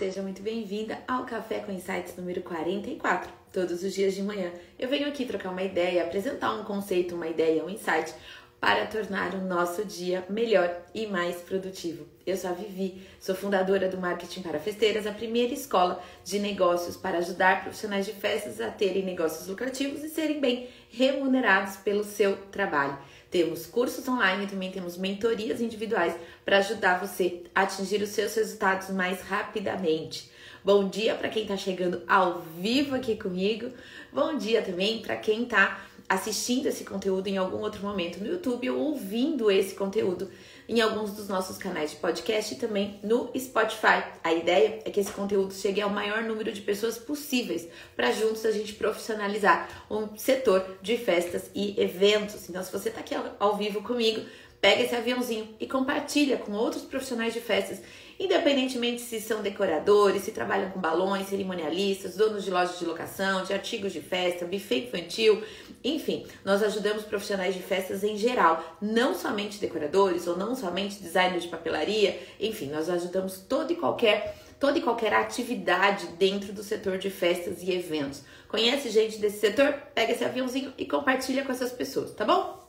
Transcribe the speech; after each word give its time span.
Seja 0.00 0.22
muito 0.22 0.40
bem-vinda 0.40 0.98
ao 1.06 1.26
Café 1.26 1.58
com 1.58 1.70
Insights 1.70 2.16
número 2.16 2.40
44. 2.40 3.30
Todos 3.52 3.82
os 3.82 3.92
dias 3.92 4.14
de 4.14 4.22
manhã 4.22 4.50
eu 4.78 4.88
venho 4.88 5.06
aqui 5.06 5.26
trocar 5.26 5.50
uma 5.50 5.62
ideia, 5.62 6.02
apresentar 6.02 6.54
um 6.54 6.64
conceito, 6.64 7.14
uma 7.14 7.26
ideia, 7.26 7.62
um 7.62 7.68
insight 7.68 8.14
para 8.58 8.86
tornar 8.86 9.34
o 9.34 9.42
nosso 9.42 9.84
dia 9.84 10.24
melhor 10.30 10.74
e 10.94 11.06
mais 11.06 11.36
produtivo. 11.42 12.06
Eu 12.26 12.34
sou 12.38 12.48
a 12.48 12.54
Vivi, 12.54 13.06
sou 13.20 13.34
fundadora 13.34 13.90
do 13.90 13.98
Marketing 13.98 14.40
para 14.40 14.58
Festeiras, 14.58 15.06
a 15.06 15.12
primeira 15.12 15.52
escola 15.52 16.02
de 16.24 16.38
negócios 16.38 16.96
para 16.96 17.18
ajudar 17.18 17.62
profissionais 17.62 18.06
de 18.06 18.12
festas 18.12 18.58
a 18.58 18.70
terem 18.70 19.04
negócios 19.04 19.48
lucrativos 19.48 20.02
e 20.02 20.08
serem 20.08 20.40
bem 20.40 20.70
remunerados 20.88 21.76
pelo 21.76 22.04
seu 22.04 22.38
trabalho. 22.50 22.98
Temos 23.30 23.64
cursos 23.64 24.06
online, 24.08 24.48
também 24.48 24.72
temos 24.72 24.96
mentorias 24.96 25.60
individuais 25.60 26.14
para 26.44 26.58
ajudar 26.58 26.98
você 26.98 27.44
a 27.54 27.62
atingir 27.62 28.02
os 28.02 28.10
seus 28.10 28.34
resultados 28.34 28.90
mais 28.90 29.20
rapidamente. 29.22 30.28
Bom 30.64 30.88
dia 30.88 31.14
para 31.14 31.28
quem 31.28 31.42
está 31.42 31.56
chegando 31.56 32.02
ao 32.08 32.40
vivo 32.58 32.96
aqui 32.96 33.14
comigo. 33.14 33.70
Bom 34.12 34.36
dia 34.36 34.62
também 34.62 35.00
para 35.00 35.16
quem 35.16 35.44
está 35.44 35.80
assistindo 36.08 36.66
esse 36.66 36.84
conteúdo 36.84 37.28
em 37.28 37.38
algum 37.38 37.58
outro 37.58 37.80
momento 37.82 38.18
no 38.18 38.26
YouTube 38.26 38.68
ou 38.68 38.78
ouvindo 38.80 39.48
esse 39.48 39.76
conteúdo 39.76 40.28
em 40.70 40.80
alguns 40.80 41.10
dos 41.10 41.26
nossos 41.26 41.58
canais 41.58 41.90
de 41.90 41.96
podcast 41.96 42.54
e 42.54 42.56
também 42.56 43.00
no 43.02 43.28
Spotify. 43.36 44.04
A 44.22 44.32
ideia 44.32 44.78
é 44.84 44.90
que 44.90 45.00
esse 45.00 45.10
conteúdo 45.10 45.52
chegue 45.52 45.80
ao 45.80 45.90
maior 45.90 46.22
número 46.22 46.52
de 46.52 46.60
pessoas 46.60 46.96
possíveis 46.96 47.66
para 47.96 48.12
juntos 48.12 48.46
a 48.46 48.52
gente 48.52 48.74
profissionalizar 48.74 49.68
um 49.90 50.16
setor 50.16 50.78
de 50.80 50.96
festas 50.96 51.50
e 51.56 51.74
eventos. 51.76 52.48
Então, 52.48 52.62
se 52.62 52.70
você 52.70 52.88
está 52.88 53.00
aqui 53.00 53.16
ao 53.40 53.56
vivo 53.56 53.82
comigo, 53.82 54.24
pega 54.60 54.82
esse 54.82 54.94
aviãozinho 54.94 55.54
e 55.58 55.66
compartilha 55.66 56.36
com 56.36 56.52
outros 56.52 56.82
profissionais 56.82 57.32
de 57.32 57.40
festas 57.40 57.80
independentemente 58.20 59.00
se 59.00 59.18
são 59.18 59.40
decoradores, 59.40 60.24
se 60.24 60.30
trabalham 60.30 60.70
com 60.70 60.78
balões, 60.78 61.28
cerimonialistas, 61.28 62.16
donos 62.16 62.44
de 62.44 62.50
lojas 62.50 62.78
de 62.78 62.84
locação, 62.84 63.42
de 63.44 63.54
artigos 63.54 63.94
de 63.94 64.02
festa, 64.02 64.44
buffet 64.44 64.88
infantil, 64.88 65.42
enfim, 65.82 66.26
nós 66.44 66.62
ajudamos 66.62 67.02
profissionais 67.04 67.54
de 67.54 67.62
festas 67.62 68.04
em 68.04 68.18
geral, 68.18 68.76
não 68.78 69.14
somente 69.14 69.58
decoradores 69.58 70.26
ou 70.26 70.36
não 70.36 70.54
somente 70.54 71.02
designers 71.02 71.44
de 71.44 71.48
papelaria, 71.48 72.20
enfim, 72.38 72.66
nós 72.66 72.90
ajudamos 72.90 73.38
todo 73.38 73.72
e 73.72 73.76
qualquer 73.76 74.36
toda 74.60 74.78
e 74.78 74.82
qualquer 74.82 75.14
atividade 75.14 76.06
dentro 76.18 76.52
do 76.52 76.62
setor 76.62 76.98
de 76.98 77.08
festas 77.08 77.62
e 77.62 77.72
eventos. 77.72 78.22
Conhece 78.46 78.90
gente 78.90 79.16
desse 79.16 79.40
setor? 79.40 79.72
Pega 79.94 80.12
esse 80.12 80.22
aviãozinho 80.22 80.74
e 80.76 80.84
compartilha 80.84 81.46
com 81.46 81.52
essas 81.52 81.72
pessoas, 81.72 82.12
tá 82.12 82.26
bom? 82.26 82.60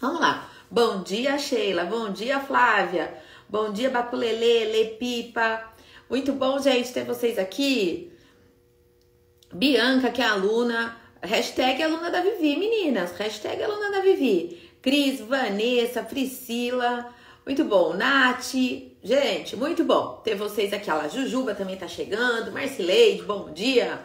Vamos 0.00 0.18
lá. 0.18 0.50
Bom 0.68 1.02
dia, 1.02 1.38
Sheila. 1.38 1.84
Bom 1.84 2.10
dia, 2.10 2.40
Flávia. 2.40 3.14
Bom 3.48 3.72
dia, 3.72 3.88
Baculele, 3.88 4.72
Lepipa. 4.72 5.62
Muito 6.10 6.32
bom, 6.32 6.58
gente, 6.58 6.92
ter 6.92 7.04
vocês 7.04 7.38
aqui. 7.38 8.12
Bianca, 9.52 10.10
que 10.10 10.20
é 10.20 10.26
aluna. 10.26 10.96
Hashtag 11.22 11.80
aluna 11.84 12.10
da 12.10 12.20
Vivi, 12.20 12.56
meninas. 12.56 13.12
Hashtag 13.12 13.62
aluna 13.62 13.92
da 13.92 14.00
Vivi. 14.00 14.70
Cris, 14.82 15.20
Vanessa, 15.20 16.02
Priscila. 16.02 17.14
Muito 17.44 17.64
bom. 17.64 17.92
Nath. 17.94 18.54
Gente, 19.04 19.54
muito 19.54 19.84
bom 19.84 20.20
ter 20.24 20.34
vocês 20.34 20.72
aqui. 20.72 20.90
A 20.90 21.06
Jujuba 21.06 21.54
também 21.54 21.76
tá 21.76 21.86
chegando. 21.86 22.50
Marcileide, 22.50 23.22
bom 23.22 23.52
dia. 23.52 24.00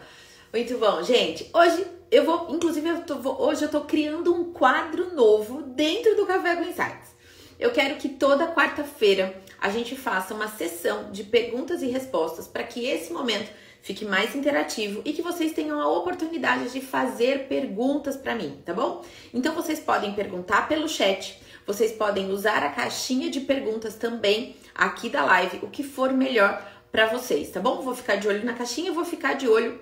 Muito 0.52 0.78
bom, 0.78 1.02
gente. 1.02 1.50
Hoje 1.52 1.84
eu 2.12 2.26
vou, 2.26 2.46
inclusive, 2.50 2.86
eu 2.86 3.00
tô, 3.04 3.14
hoje 3.42 3.62
eu 3.62 3.70
tô 3.70 3.80
criando 3.80 4.34
um 4.34 4.52
quadro 4.52 5.14
novo 5.14 5.62
dentro 5.62 6.14
do 6.14 6.26
Café 6.26 6.54
com 6.54 6.62
Insights. 6.62 7.10
Eu 7.58 7.70
quero 7.70 7.96
que 7.96 8.10
toda 8.10 8.52
quarta-feira 8.52 9.34
a 9.58 9.70
gente 9.70 9.96
faça 9.96 10.34
uma 10.34 10.46
sessão 10.46 11.10
de 11.10 11.24
perguntas 11.24 11.80
e 11.80 11.86
respostas 11.86 12.46
para 12.46 12.64
que 12.64 12.84
esse 12.84 13.14
momento 13.14 13.50
fique 13.80 14.04
mais 14.04 14.34
interativo 14.34 15.00
e 15.06 15.12
que 15.14 15.22
vocês 15.22 15.52
tenham 15.52 15.80
a 15.80 15.88
oportunidade 15.88 16.70
de 16.70 16.82
fazer 16.82 17.48
perguntas 17.48 18.14
para 18.14 18.34
mim, 18.34 18.60
tá 18.62 18.74
bom? 18.74 19.02
Então 19.32 19.54
vocês 19.54 19.80
podem 19.80 20.12
perguntar 20.12 20.68
pelo 20.68 20.88
chat, 20.88 21.40
vocês 21.66 21.92
podem 21.92 22.30
usar 22.30 22.62
a 22.62 22.68
caixinha 22.68 23.30
de 23.30 23.40
perguntas 23.40 23.94
também 23.94 24.54
aqui 24.74 25.08
da 25.08 25.24
live, 25.24 25.60
o 25.62 25.70
que 25.70 25.82
for 25.82 26.12
melhor 26.12 26.62
para 26.90 27.06
vocês, 27.06 27.50
tá 27.50 27.58
bom? 27.58 27.80
Vou 27.80 27.94
ficar 27.94 28.16
de 28.16 28.28
olho 28.28 28.44
na 28.44 28.52
caixinha, 28.52 28.92
vou 28.92 29.04
ficar 29.04 29.32
de 29.32 29.48
olho 29.48 29.80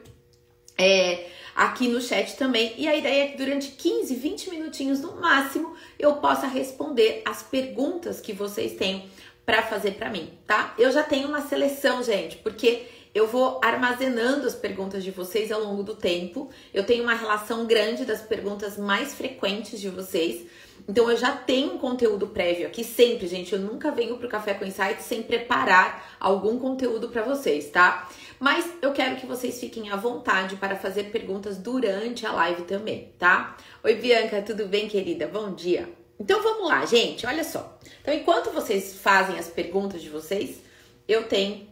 é, 0.78 1.28
aqui 1.54 1.88
no 1.88 2.00
chat 2.00 2.36
também. 2.36 2.74
E 2.76 2.86
a 2.88 2.96
ideia 2.96 3.24
é 3.24 3.28
que 3.28 3.36
durante 3.36 3.68
15, 3.72 4.14
20 4.14 4.50
minutinhos 4.50 5.00
no 5.00 5.20
máximo 5.20 5.74
eu 5.98 6.16
possa 6.16 6.46
responder 6.46 7.22
as 7.24 7.42
perguntas 7.42 8.20
que 8.20 8.32
vocês 8.32 8.74
têm 8.76 9.10
para 9.44 9.62
fazer 9.62 9.92
para 9.92 10.10
mim, 10.10 10.30
tá? 10.46 10.74
Eu 10.78 10.92
já 10.92 11.02
tenho 11.02 11.28
uma 11.28 11.40
seleção, 11.40 12.02
gente, 12.02 12.36
porque 12.36 12.86
eu 13.14 13.26
vou 13.26 13.60
armazenando 13.62 14.46
as 14.46 14.54
perguntas 14.54 15.02
de 15.02 15.10
vocês 15.10 15.50
ao 15.50 15.60
longo 15.60 15.82
do 15.82 15.94
tempo. 15.94 16.48
Eu 16.72 16.84
tenho 16.84 17.02
uma 17.02 17.14
relação 17.14 17.66
grande 17.66 18.04
das 18.04 18.22
perguntas 18.22 18.76
mais 18.76 19.14
frequentes 19.14 19.80
de 19.80 19.88
vocês. 19.88 20.46
Então 20.88 21.10
eu 21.10 21.16
já 21.16 21.32
tenho 21.32 21.74
um 21.74 21.78
conteúdo 21.78 22.28
prévio 22.28 22.66
aqui 22.66 22.84
sempre, 22.84 23.26
gente. 23.26 23.52
Eu 23.52 23.58
nunca 23.58 23.90
venho 23.90 24.16
pro 24.16 24.28
Café 24.28 24.54
com 24.54 24.64
Insights 24.64 25.04
sem 25.04 25.22
preparar 25.22 26.16
algum 26.20 26.58
conteúdo 26.58 27.08
para 27.08 27.22
vocês, 27.22 27.68
tá? 27.70 28.08
Mas 28.38 28.64
eu 28.80 28.92
quero 28.92 29.16
que 29.16 29.26
vocês 29.26 29.60
fiquem 29.60 29.90
à 29.90 29.96
vontade 29.96 30.56
para 30.56 30.76
fazer 30.76 31.04
perguntas 31.04 31.58
durante 31.58 32.24
a 32.24 32.32
live 32.32 32.62
também, 32.62 33.12
tá? 33.18 33.56
Oi, 33.84 33.94
Bianca, 33.96 34.40
tudo 34.40 34.66
bem, 34.66 34.88
querida? 34.88 35.26
Bom 35.26 35.52
dia. 35.52 35.88
Então 36.18 36.42
vamos 36.42 36.68
lá, 36.68 36.84
gente, 36.86 37.26
olha 37.26 37.44
só. 37.44 37.78
Então, 38.00 38.14
enquanto 38.14 38.50
vocês 38.50 38.94
fazem 38.94 39.38
as 39.38 39.48
perguntas 39.48 40.00
de 40.00 40.08
vocês, 40.08 40.60
eu 41.08 41.24
tenho 41.24 41.69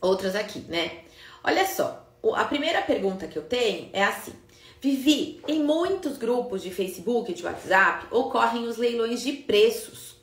outras 0.00 0.34
aqui, 0.34 0.60
né? 0.60 1.00
Olha 1.42 1.66
só, 1.66 2.06
a 2.34 2.44
primeira 2.44 2.82
pergunta 2.82 3.26
que 3.26 3.38
eu 3.38 3.42
tenho 3.42 3.88
é 3.92 4.04
assim: 4.04 4.32
Vivi, 4.80 5.40
em 5.48 5.62
muitos 5.62 6.18
grupos 6.18 6.62
de 6.62 6.70
Facebook 6.70 7.30
e 7.30 7.34
de 7.34 7.44
WhatsApp 7.44 8.06
ocorrem 8.10 8.66
os 8.66 8.76
leilões 8.76 9.22
de 9.22 9.32
preços. 9.32 10.16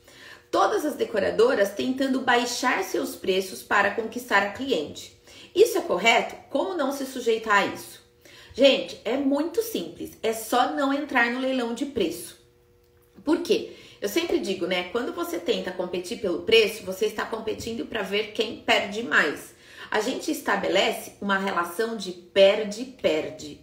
Todas 0.51 0.85
as 0.85 0.95
decoradoras 0.95 1.73
tentando 1.73 2.21
baixar 2.21 2.83
seus 2.83 3.15
preços 3.15 3.63
para 3.63 3.91
conquistar 3.91 4.43
a 4.43 4.51
cliente. 4.51 5.19
Isso 5.55 5.77
é 5.77 5.81
correto? 5.81 6.35
Como 6.49 6.75
não 6.75 6.91
se 6.91 7.05
sujeitar 7.05 7.63
a 7.63 7.65
isso? 7.65 8.01
Gente, 8.53 9.01
é 9.03 9.17
muito 9.17 9.63
simples. 9.63 10.11
É 10.21 10.31
só 10.31 10.71
não 10.71 10.93
entrar 10.93 11.31
no 11.31 11.39
leilão 11.39 11.73
de 11.73 11.87
preço. 11.87 12.37
Por 13.23 13.41
quê? 13.41 13.75
Eu 13.99 14.09
sempre 14.09 14.39
digo, 14.39 14.67
né? 14.67 14.89
Quando 14.91 15.13
você 15.13 15.39
tenta 15.39 15.71
competir 15.71 16.19
pelo 16.19 16.41
preço, 16.41 16.83
você 16.83 17.05
está 17.05 17.25
competindo 17.25 17.85
para 17.85 18.03
ver 18.03 18.31
quem 18.33 18.57
perde 18.57 19.01
mais. 19.01 19.52
A 19.93 20.01
gente 20.01 20.31
estabelece 20.31 21.11
uma 21.21 21.37
relação 21.37 21.95
de 21.95 22.13
perde-perde. 22.13 23.61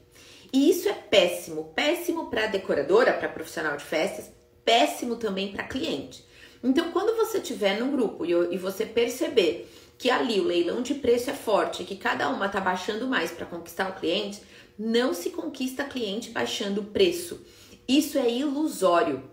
E 0.52 0.70
isso 0.70 0.88
é 0.88 0.92
péssimo. 0.92 1.72
Péssimo 1.74 2.30
para 2.30 2.46
decoradora, 2.46 3.12
para 3.12 3.28
profissional 3.28 3.76
de 3.76 3.82
festas, 3.82 4.30
péssimo 4.64 5.16
também 5.16 5.50
para 5.50 5.64
cliente. 5.64 6.24
Então, 6.62 6.92
quando 6.92 7.16
você 7.16 7.38
estiver 7.38 7.80
no 7.80 7.90
grupo 7.90 8.24
e 8.24 8.56
você 8.56 8.86
perceber 8.86 9.68
que 9.98 10.08
ali 10.08 10.38
o 10.38 10.44
leilão 10.44 10.82
de 10.82 10.94
preço 10.94 11.30
é 11.30 11.34
forte, 11.34 11.82
que 11.82 11.96
cada 11.96 12.28
uma 12.28 12.48
tá 12.48 12.60
baixando 12.60 13.08
mais 13.08 13.32
para 13.32 13.44
conquistar 13.44 13.90
o 13.90 13.98
cliente, 13.98 14.40
não 14.78 15.12
se 15.12 15.30
conquista 15.30 15.82
cliente 15.82 16.30
baixando 16.30 16.80
o 16.80 16.84
preço. 16.84 17.44
Isso 17.88 18.16
é 18.16 18.30
ilusório. 18.30 19.28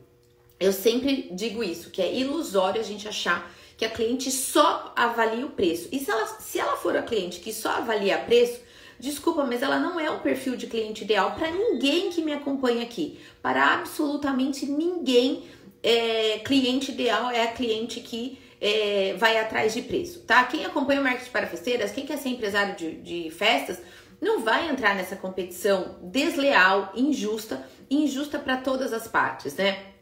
Eu 0.59 0.73
sempre 0.73 1.29
digo 1.31 1.63
isso, 1.63 1.91
que 1.91 2.01
é 2.01 2.11
ilusório 2.11 2.81
a 2.81 2.83
gente 2.83 3.07
achar 3.07 3.55
que 3.77 3.85
a 3.85 3.89
cliente 3.89 4.31
só 4.31 4.91
avalia 4.95 5.45
o 5.45 5.51
preço. 5.51 5.87
E 5.91 5.99
se 5.99 6.09
ela, 6.09 6.25
se 6.25 6.59
ela 6.59 6.75
for 6.75 6.97
a 6.97 7.03
cliente 7.03 7.39
que 7.39 7.53
só 7.53 7.69
avalia 7.69 8.17
preço, 8.17 8.59
desculpa, 8.99 9.43
mas 9.43 9.61
ela 9.61 9.79
não 9.79 9.99
é 9.99 10.09
o 10.09 10.19
perfil 10.19 10.55
de 10.55 10.65
cliente 10.65 11.03
ideal 11.03 11.35
para 11.35 11.51
ninguém 11.51 12.09
que 12.09 12.23
me 12.23 12.33
acompanha 12.33 12.81
aqui. 12.81 13.19
Para 13.41 13.75
absolutamente 13.75 14.65
ninguém, 14.65 15.43
é, 15.83 16.39
cliente 16.39 16.91
ideal 16.91 17.29
é 17.29 17.43
a 17.43 17.51
cliente 17.51 17.99
que 17.99 18.39
é, 18.59 19.15
vai 19.19 19.37
atrás 19.37 19.75
de 19.75 19.83
preço, 19.83 20.21
tá? 20.21 20.43
Quem 20.45 20.65
acompanha 20.65 20.99
o 20.99 21.03
marketing 21.03 21.29
para 21.29 21.45
festeiras, 21.45 21.91
quem 21.91 22.07
quer 22.07 22.17
ser 22.17 22.29
empresário 22.29 22.75
de, 22.75 22.93
de 22.93 23.29
festas, 23.29 23.79
não 24.19 24.41
vai 24.41 24.67
entrar 24.67 24.95
nessa 24.95 25.15
competição 25.15 25.99
desleal, 26.01 26.91
injusta, 26.95 27.63
injusta 27.91 28.39
para 28.39 28.57
todas 28.57 28.91
as 28.91 29.07
partes, 29.07 29.53
né? 29.55 29.96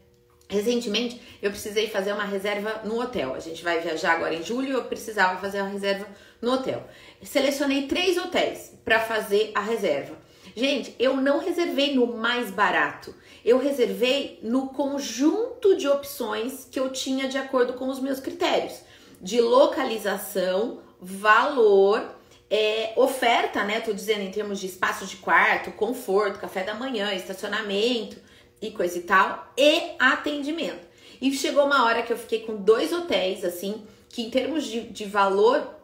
Recentemente 0.48 1.20
eu 1.42 1.50
precisei 1.50 1.88
fazer 1.88 2.12
uma 2.12 2.24
reserva 2.24 2.82
no 2.84 3.00
hotel. 3.00 3.34
A 3.34 3.40
gente 3.40 3.64
vai 3.64 3.80
viajar 3.80 4.12
agora 4.12 4.34
em 4.34 4.42
julho, 4.42 4.74
eu 4.74 4.84
precisava 4.84 5.40
fazer 5.40 5.60
uma 5.60 5.70
reserva 5.70 6.06
no 6.40 6.52
hotel. 6.52 6.88
Selecionei 7.22 7.86
três 7.86 8.16
hotéis 8.16 8.72
para 8.84 9.00
fazer 9.00 9.50
a 9.54 9.60
reserva. 9.60 10.16
Gente, 10.54 10.94
eu 10.98 11.16
não 11.16 11.40
reservei 11.40 11.94
no 11.94 12.16
mais 12.16 12.50
barato. 12.50 13.14
Eu 13.44 13.58
reservei 13.58 14.38
no 14.42 14.68
conjunto 14.68 15.76
de 15.76 15.88
opções 15.88 16.66
que 16.70 16.78
eu 16.78 16.90
tinha 16.90 17.28
de 17.28 17.36
acordo 17.36 17.74
com 17.74 17.88
os 17.88 18.00
meus 18.00 18.20
critérios 18.20 18.80
de 19.20 19.40
localização, 19.40 20.80
valor, 21.00 22.14
é, 22.48 22.92
oferta, 22.96 23.64
né? 23.64 23.80
Tô 23.80 23.92
dizendo 23.92 24.20
em 24.20 24.30
termos 24.30 24.60
de 24.60 24.66
espaço 24.66 25.06
de 25.06 25.16
quarto, 25.16 25.72
conforto, 25.72 26.38
café 26.38 26.62
da 26.62 26.74
manhã, 26.74 27.12
estacionamento 27.12 28.25
e 28.68 28.72
coisa 28.72 28.98
e 28.98 29.02
tal, 29.02 29.52
e 29.56 29.94
atendimento. 29.98 30.86
E 31.20 31.32
chegou 31.32 31.64
uma 31.64 31.84
hora 31.84 32.02
que 32.02 32.12
eu 32.12 32.16
fiquei 32.18 32.40
com 32.40 32.56
dois 32.56 32.92
hotéis, 32.92 33.44
assim, 33.44 33.82
que 34.08 34.22
em 34.22 34.30
termos 34.30 34.64
de, 34.64 34.82
de 34.82 35.04
valor 35.04 35.74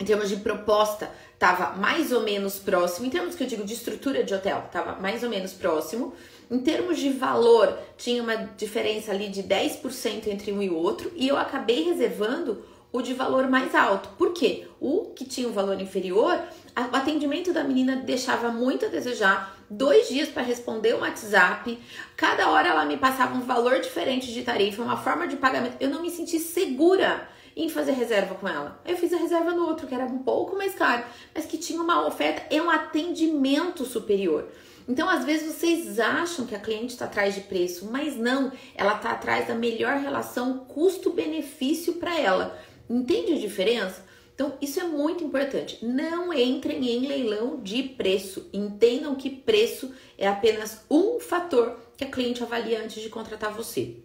Em 0.00 0.04
termos 0.04 0.28
de 0.28 0.36
proposta, 0.36 1.10
estava 1.34 1.76
mais 1.76 2.12
ou 2.12 2.20
menos 2.22 2.56
próximo. 2.56 3.06
Em 3.06 3.10
termos 3.10 3.34
que 3.34 3.42
eu 3.42 3.48
digo 3.48 3.64
de 3.64 3.72
estrutura 3.74 4.22
de 4.22 4.32
hotel, 4.32 4.62
estava 4.66 4.94
mais 5.00 5.24
ou 5.24 5.28
menos 5.28 5.52
próximo. 5.52 6.14
Em 6.48 6.60
termos 6.60 6.98
de 6.98 7.10
valor, 7.10 7.76
tinha 7.96 8.22
uma 8.22 8.36
diferença 8.56 9.10
ali 9.10 9.28
de 9.28 9.42
10% 9.42 10.28
entre 10.28 10.52
um 10.52 10.62
e 10.62 10.70
outro. 10.70 11.10
E 11.16 11.26
eu 11.26 11.36
acabei 11.36 11.82
reservando 11.82 12.62
o 12.92 13.02
de 13.02 13.14
valor 13.14 13.48
mais 13.48 13.74
alto. 13.74 14.08
Por 14.16 14.32
quê? 14.32 14.66
O 14.80 15.12
que 15.14 15.24
tinha 15.24 15.48
um 15.48 15.52
valor 15.52 15.80
inferior, 15.80 16.40
o 16.76 16.96
atendimento 16.96 17.52
da 17.52 17.64
menina 17.64 17.96
deixava 17.96 18.50
muito 18.50 18.86
a 18.86 18.88
desejar. 18.88 19.56
Dois 19.70 20.08
dias 20.08 20.28
para 20.28 20.42
responder 20.42 20.94
o 20.94 21.00
WhatsApp, 21.00 21.78
cada 22.16 22.48
hora 22.48 22.68
ela 22.68 22.84
me 22.84 22.96
passava 22.96 23.36
um 23.36 23.42
valor 23.42 23.80
diferente 23.80 24.32
de 24.32 24.42
tarifa, 24.42 24.82
uma 24.82 24.96
forma 24.96 25.26
de 25.26 25.36
pagamento. 25.36 25.76
Eu 25.78 25.90
não 25.90 26.00
me 26.00 26.10
senti 26.10 26.38
segura 26.38 27.28
em 27.54 27.68
fazer 27.68 27.92
reserva 27.92 28.34
com 28.36 28.48
ela. 28.48 28.80
Eu 28.86 28.96
fiz 28.96 29.12
a 29.12 29.18
reserva 29.18 29.50
no 29.50 29.66
outro, 29.66 29.86
que 29.86 29.94
era 29.94 30.04
um 30.06 30.20
pouco 30.20 30.56
mais 30.56 30.74
caro, 30.74 31.04
mas 31.34 31.44
que 31.44 31.58
tinha 31.58 31.82
uma 31.82 32.06
oferta 32.06 32.54
e 32.54 32.60
um 32.60 32.70
atendimento 32.70 33.84
superior. 33.84 34.48
Então, 34.88 35.06
às 35.06 35.24
vezes 35.24 35.54
vocês 35.54 35.98
acham 35.98 36.46
que 36.46 36.54
a 36.54 36.58
cliente 36.58 36.94
está 36.94 37.04
atrás 37.04 37.34
de 37.34 37.42
preço, 37.42 37.86
mas 37.92 38.16
não, 38.16 38.50
ela 38.74 38.94
está 38.94 39.10
atrás 39.10 39.46
da 39.46 39.54
melhor 39.54 39.98
relação 39.98 40.60
custo-benefício 40.60 41.94
para 41.94 42.18
ela. 42.18 42.58
Entende 42.88 43.32
a 43.32 43.38
diferença? 43.38 44.06
Então, 44.34 44.56
isso 44.60 44.78
é 44.78 44.84
muito 44.84 45.24
importante. 45.24 45.84
Não 45.84 46.32
entrem 46.32 46.88
em 46.88 47.08
leilão 47.08 47.60
de 47.60 47.82
preço. 47.82 48.48
Entendam 48.52 49.16
que 49.16 49.28
preço 49.28 49.92
é 50.16 50.28
apenas 50.28 50.84
um 50.88 51.18
fator 51.18 51.76
que 51.96 52.04
a 52.04 52.10
cliente 52.10 52.42
avalia 52.42 52.80
antes 52.80 53.02
de 53.02 53.08
contratar 53.08 53.52
você. 53.52 53.96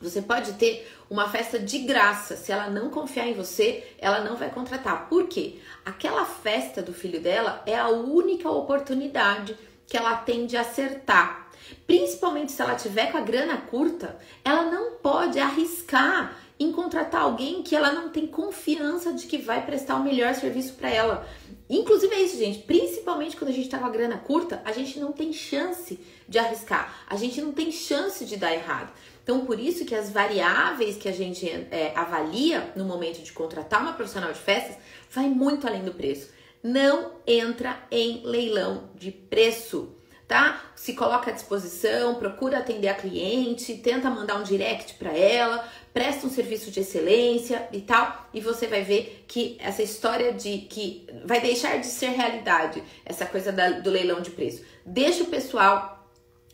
Você 0.00 0.22
pode 0.22 0.52
ter 0.54 0.88
uma 1.10 1.28
festa 1.28 1.58
de 1.58 1.78
graça. 1.80 2.36
Se 2.36 2.52
ela 2.52 2.68
não 2.68 2.90
confiar 2.90 3.26
em 3.26 3.34
você, 3.34 3.84
ela 3.98 4.20
não 4.20 4.36
vai 4.36 4.50
contratar. 4.50 5.08
Por 5.08 5.26
quê? 5.28 5.58
Aquela 5.84 6.24
festa 6.24 6.80
do 6.80 6.92
filho 6.92 7.20
dela 7.20 7.62
é 7.66 7.76
a 7.76 7.88
única 7.88 8.48
oportunidade 8.50 9.56
que 9.86 9.96
ela 9.96 10.16
tem 10.16 10.46
de 10.46 10.56
acertar. 10.56 11.50
Principalmente 11.86 12.52
se 12.52 12.60
ela 12.60 12.74
tiver 12.74 13.12
com 13.12 13.18
a 13.18 13.22
grana 13.22 13.56
curta, 13.56 14.18
ela 14.44 14.64
não 14.64 14.92
pode 14.92 15.38
arriscar 15.38 16.36
em 16.62 16.72
contratar 16.72 17.22
alguém 17.22 17.62
que 17.62 17.74
ela 17.74 17.92
não 17.92 18.08
tem 18.08 18.26
confiança 18.26 19.12
de 19.12 19.26
que 19.26 19.38
vai 19.38 19.64
prestar 19.64 19.96
o 19.96 20.04
melhor 20.04 20.34
serviço 20.34 20.74
para 20.74 20.90
ela. 20.90 21.26
Inclusive 21.68 22.14
é 22.14 22.20
isso, 22.20 22.38
gente. 22.38 22.60
Principalmente 22.60 23.36
quando 23.36 23.50
a 23.50 23.54
gente 23.54 23.68
tá 23.68 23.78
com 23.78 23.86
a 23.86 23.90
grana 23.90 24.18
curta, 24.18 24.60
a 24.64 24.72
gente 24.72 25.00
não 25.00 25.12
tem 25.12 25.32
chance 25.32 25.98
de 26.28 26.38
arriscar. 26.38 27.04
A 27.08 27.16
gente 27.16 27.40
não 27.40 27.52
tem 27.52 27.72
chance 27.72 28.24
de 28.24 28.36
dar 28.36 28.52
errado. 28.52 28.92
Então, 29.22 29.46
por 29.46 29.58
isso 29.58 29.84
que 29.84 29.94
as 29.94 30.10
variáveis 30.10 30.96
que 30.96 31.08
a 31.08 31.12
gente 31.12 31.48
é, 31.48 31.92
avalia 31.94 32.72
no 32.74 32.84
momento 32.84 33.22
de 33.22 33.32
contratar 33.32 33.80
uma 33.80 33.92
profissional 33.92 34.32
de 34.32 34.38
festas 34.38 34.76
vai 35.10 35.28
muito 35.28 35.66
além 35.66 35.84
do 35.84 35.94
preço. 35.94 36.30
Não 36.62 37.12
entra 37.26 37.78
em 37.90 38.22
leilão 38.24 38.90
de 38.94 39.10
preço 39.10 39.94
tá? 40.26 40.72
Se 40.74 40.94
coloca 40.94 41.30
à 41.30 41.34
disposição, 41.34 42.14
procura 42.14 42.58
atender 42.58 42.88
a 42.88 42.94
cliente, 42.94 43.74
tenta 43.74 44.10
mandar 44.10 44.36
um 44.36 44.42
direct 44.42 44.94
para 44.94 45.16
ela, 45.16 45.68
presta 45.92 46.26
um 46.26 46.30
serviço 46.30 46.70
de 46.70 46.80
excelência 46.80 47.68
e 47.72 47.80
tal, 47.80 48.28
e 48.32 48.40
você 48.40 48.66
vai 48.66 48.82
ver 48.82 49.24
que 49.28 49.56
essa 49.60 49.82
história 49.82 50.32
de 50.32 50.58
que 50.58 51.06
vai 51.24 51.40
deixar 51.40 51.78
de 51.78 51.86
ser 51.86 52.10
realidade, 52.10 52.82
essa 53.04 53.26
coisa 53.26 53.52
da, 53.52 53.70
do 53.80 53.90
leilão 53.90 54.20
de 54.20 54.30
preço. 54.30 54.64
Deixa 54.84 55.22
o 55.22 55.26
pessoal 55.26 56.08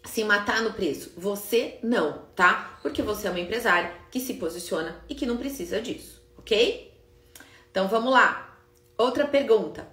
se 0.04 0.24
matar 0.24 0.62
no 0.62 0.72
preço. 0.72 1.12
Você 1.16 1.78
não, 1.82 2.22
tá? 2.34 2.78
Porque 2.82 3.02
você 3.02 3.28
é 3.28 3.30
uma 3.30 3.40
empresária 3.40 3.92
que 4.10 4.20
se 4.20 4.34
posiciona 4.34 4.96
e 5.08 5.14
que 5.14 5.26
não 5.26 5.36
precisa 5.36 5.80
disso, 5.80 6.22
ok? 6.36 6.92
Então 7.70 7.88
vamos 7.88 8.12
lá. 8.12 8.58
Outra 8.96 9.26
pergunta. 9.26 9.86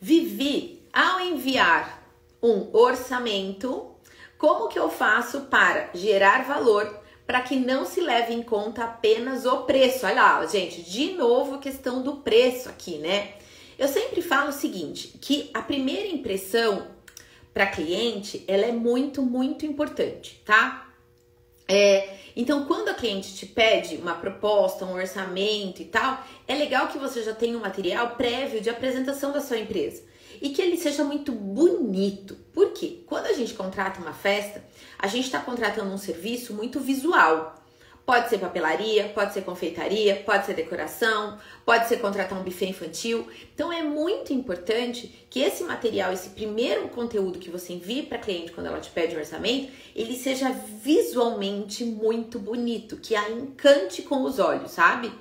Vivi, 0.00 0.86
ao 0.92 1.20
enviar 1.20 2.01
um 2.42 2.68
orçamento, 2.76 3.92
como 4.36 4.68
que 4.68 4.78
eu 4.78 4.90
faço 4.90 5.42
para 5.42 5.90
gerar 5.94 6.44
valor 6.44 7.00
para 7.24 7.40
que 7.40 7.54
não 7.54 7.86
se 7.86 8.00
leve 8.00 8.34
em 8.34 8.42
conta 8.42 8.84
apenas 8.84 9.46
o 9.46 9.58
preço? 9.58 10.04
Olha 10.04 10.16
lá, 10.16 10.46
gente, 10.46 10.82
de 10.82 11.12
novo 11.12 11.54
a 11.54 11.58
questão 11.58 12.02
do 12.02 12.16
preço 12.16 12.68
aqui, 12.68 12.98
né? 12.98 13.34
Eu 13.78 13.86
sempre 13.86 14.20
falo 14.20 14.50
o 14.50 14.52
seguinte, 14.52 15.16
que 15.20 15.48
a 15.54 15.62
primeira 15.62 16.08
impressão 16.08 16.88
para 17.54 17.66
cliente, 17.66 18.44
ela 18.48 18.64
é 18.64 18.72
muito, 18.72 19.22
muito 19.22 19.64
importante, 19.64 20.42
tá? 20.44 20.88
É, 21.68 22.16
então, 22.34 22.66
quando 22.66 22.88
a 22.88 22.94
cliente 22.94 23.34
te 23.34 23.46
pede 23.46 23.96
uma 23.96 24.14
proposta, 24.14 24.84
um 24.84 24.94
orçamento 24.94 25.80
e 25.80 25.84
tal, 25.84 26.22
é 26.48 26.54
legal 26.54 26.88
que 26.88 26.98
você 26.98 27.22
já 27.22 27.34
tenha 27.34 27.56
um 27.56 27.60
material 27.60 28.16
prévio 28.16 28.60
de 28.60 28.68
apresentação 28.68 29.32
da 29.32 29.40
sua 29.40 29.58
empresa 29.58 30.02
e 30.42 30.50
que 30.50 30.60
ele 30.60 30.76
seja 30.76 31.04
muito 31.04 31.30
bonito. 31.30 32.36
Por 32.52 32.72
quê? 32.72 32.98
Quando 33.06 33.26
a 33.26 33.32
gente 33.32 33.54
contrata 33.54 34.00
uma 34.00 34.12
festa, 34.12 34.62
a 34.98 35.06
gente 35.06 35.26
está 35.26 35.38
contratando 35.38 35.92
um 35.92 35.96
serviço 35.96 36.52
muito 36.52 36.80
visual. 36.80 37.54
Pode 38.04 38.28
ser 38.28 38.38
papelaria, 38.38 39.08
pode 39.10 39.32
ser 39.32 39.42
confeitaria, 39.42 40.16
pode 40.26 40.44
ser 40.44 40.54
decoração, 40.54 41.38
pode 41.64 41.86
ser 41.86 42.00
contratar 42.00 42.36
um 42.36 42.42
buffet 42.42 42.70
infantil. 42.70 43.28
Então 43.54 43.72
é 43.72 43.84
muito 43.84 44.32
importante 44.32 45.26
que 45.30 45.38
esse 45.38 45.62
material, 45.62 46.12
esse 46.12 46.30
primeiro 46.30 46.88
conteúdo 46.88 47.38
que 47.38 47.48
você 47.48 47.74
envie 47.74 48.02
para 48.02 48.18
a 48.18 48.20
cliente 48.20 48.50
quando 48.50 48.66
ela 48.66 48.80
te 48.80 48.90
pede 48.90 49.14
um 49.14 49.20
orçamento, 49.20 49.70
ele 49.94 50.16
seja 50.16 50.50
visualmente 50.50 51.84
muito 51.84 52.40
bonito, 52.40 52.96
que 52.96 53.14
a 53.14 53.30
encante 53.30 54.02
com 54.02 54.24
os 54.24 54.40
olhos, 54.40 54.72
sabe? 54.72 55.12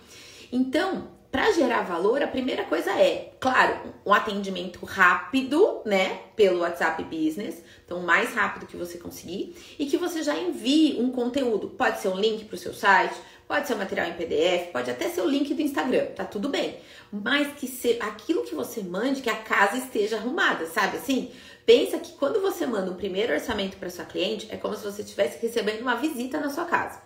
Então, 0.52 1.21
para 1.32 1.52
gerar 1.54 1.84
valor, 1.84 2.22
a 2.22 2.28
primeira 2.28 2.66
coisa 2.66 2.92
é, 2.92 3.32
claro, 3.40 3.78
um 4.06 4.14
atendimento 4.14 4.86
rápido, 4.86 5.82
né, 5.86 6.20
pelo 6.36 6.60
WhatsApp 6.60 7.02
Business, 7.06 7.64
então 7.86 8.02
mais 8.02 8.34
rápido 8.34 8.68
que 8.68 8.76
você 8.76 8.98
conseguir, 8.98 9.56
e 9.80 9.86
que 9.86 9.98
você 9.98 10.22
já 10.22 10.38
envie 10.38 10.98
um 11.00 11.10
conteúdo. 11.10 11.70
Pode 11.70 12.02
ser 12.02 12.10
um 12.10 12.20
link 12.20 12.44
para 12.46 12.56
o 12.56 12.58
seu 12.58 12.74
site, 12.74 13.16
pode 13.48 13.66
ser 13.66 13.76
um 13.76 13.78
material 13.78 14.08
em 14.08 14.14
PDF, 14.14 14.72
pode 14.74 14.92
até 14.92 15.08
ser 15.08 15.22
o 15.22 15.28
link 15.28 15.54
do 15.54 15.62
Instagram, 15.62 16.08
tá 16.08 16.26
tudo 16.26 16.50
bem. 16.50 16.78
Mas 17.10 17.54
que 17.54 17.68
se, 17.68 17.98
aquilo 18.02 18.44
que 18.44 18.54
você 18.54 18.82
mande, 18.82 19.22
que 19.22 19.30
a 19.30 19.36
casa 19.36 19.78
esteja 19.78 20.18
arrumada, 20.18 20.66
sabe 20.66 20.98
assim? 20.98 21.32
Pensa 21.66 21.98
que 22.00 22.14
quando 22.14 22.42
você 22.42 22.66
manda 22.66 22.92
um 22.92 22.96
primeiro 22.96 23.34
orçamento 23.34 23.78
para 23.78 23.90
sua 23.90 24.04
cliente, 24.04 24.48
é 24.50 24.58
como 24.58 24.76
se 24.76 24.84
você 24.84 25.02
estivesse 25.02 25.42
recebendo 25.42 25.82
uma 25.82 25.96
visita 25.96 26.40
na 26.40 26.50
sua 26.50 26.66
casa. 26.66 27.00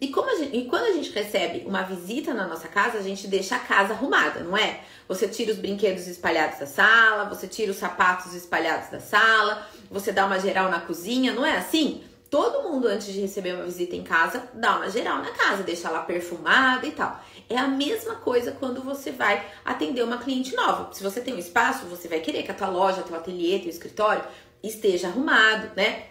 E, 0.00 0.08
como 0.08 0.34
gente, 0.36 0.56
e 0.56 0.64
quando 0.66 0.84
a 0.84 0.92
gente 0.92 1.10
recebe 1.10 1.64
uma 1.66 1.82
visita 1.82 2.34
na 2.34 2.46
nossa 2.46 2.68
casa, 2.68 2.98
a 2.98 3.02
gente 3.02 3.26
deixa 3.26 3.56
a 3.56 3.58
casa 3.58 3.92
arrumada, 3.94 4.40
não 4.40 4.56
é? 4.56 4.80
Você 5.08 5.28
tira 5.28 5.52
os 5.52 5.58
brinquedos 5.58 6.06
espalhados 6.06 6.58
da 6.58 6.66
sala, 6.66 7.28
você 7.28 7.46
tira 7.46 7.70
os 7.70 7.78
sapatos 7.78 8.34
espalhados 8.34 8.90
da 8.90 9.00
sala, 9.00 9.66
você 9.90 10.12
dá 10.12 10.26
uma 10.26 10.38
geral 10.38 10.70
na 10.70 10.80
cozinha, 10.80 11.32
não 11.32 11.44
é 11.44 11.56
assim? 11.56 12.02
Todo 12.30 12.62
mundo, 12.62 12.86
antes 12.86 13.12
de 13.12 13.20
receber 13.20 13.54
uma 13.54 13.64
visita 13.64 13.96
em 13.96 14.04
casa, 14.04 14.48
dá 14.54 14.76
uma 14.76 14.88
geral 14.88 15.18
na 15.18 15.32
casa, 15.32 15.64
deixa 15.64 15.88
ela 15.88 16.02
perfumada 16.02 16.86
e 16.86 16.92
tal. 16.92 17.20
É 17.48 17.58
a 17.58 17.66
mesma 17.66 18.14
coisa 18.14 18.52
quando 18.52 18.80
você 18.82 19.10
vai 19.10 19.44
atender 19.64 20.02
uma 20.04 20.18
cliente 20.18 20.54
nova. 20.54 20.94
Se 20.94 21.02
você 21.02 21.20
tem 21.20 21.34
um 21.34 21.38
espaço, 21.38 21.86
você 21.86 22.06
vai 22.06 22.20
querer 22.20 22.44
que 22.44 22.52
a 22.52 22.54
tua 22.54 22.68
loja, 22.68 23.02
teu 23.02 23.16
ateliê, 23.16 23.58
teu 23.58 23.68
escritório 23.68 24.22
esteja 24.62 25.08
arrumado, 25.08 25.72
né? 25.74 26.09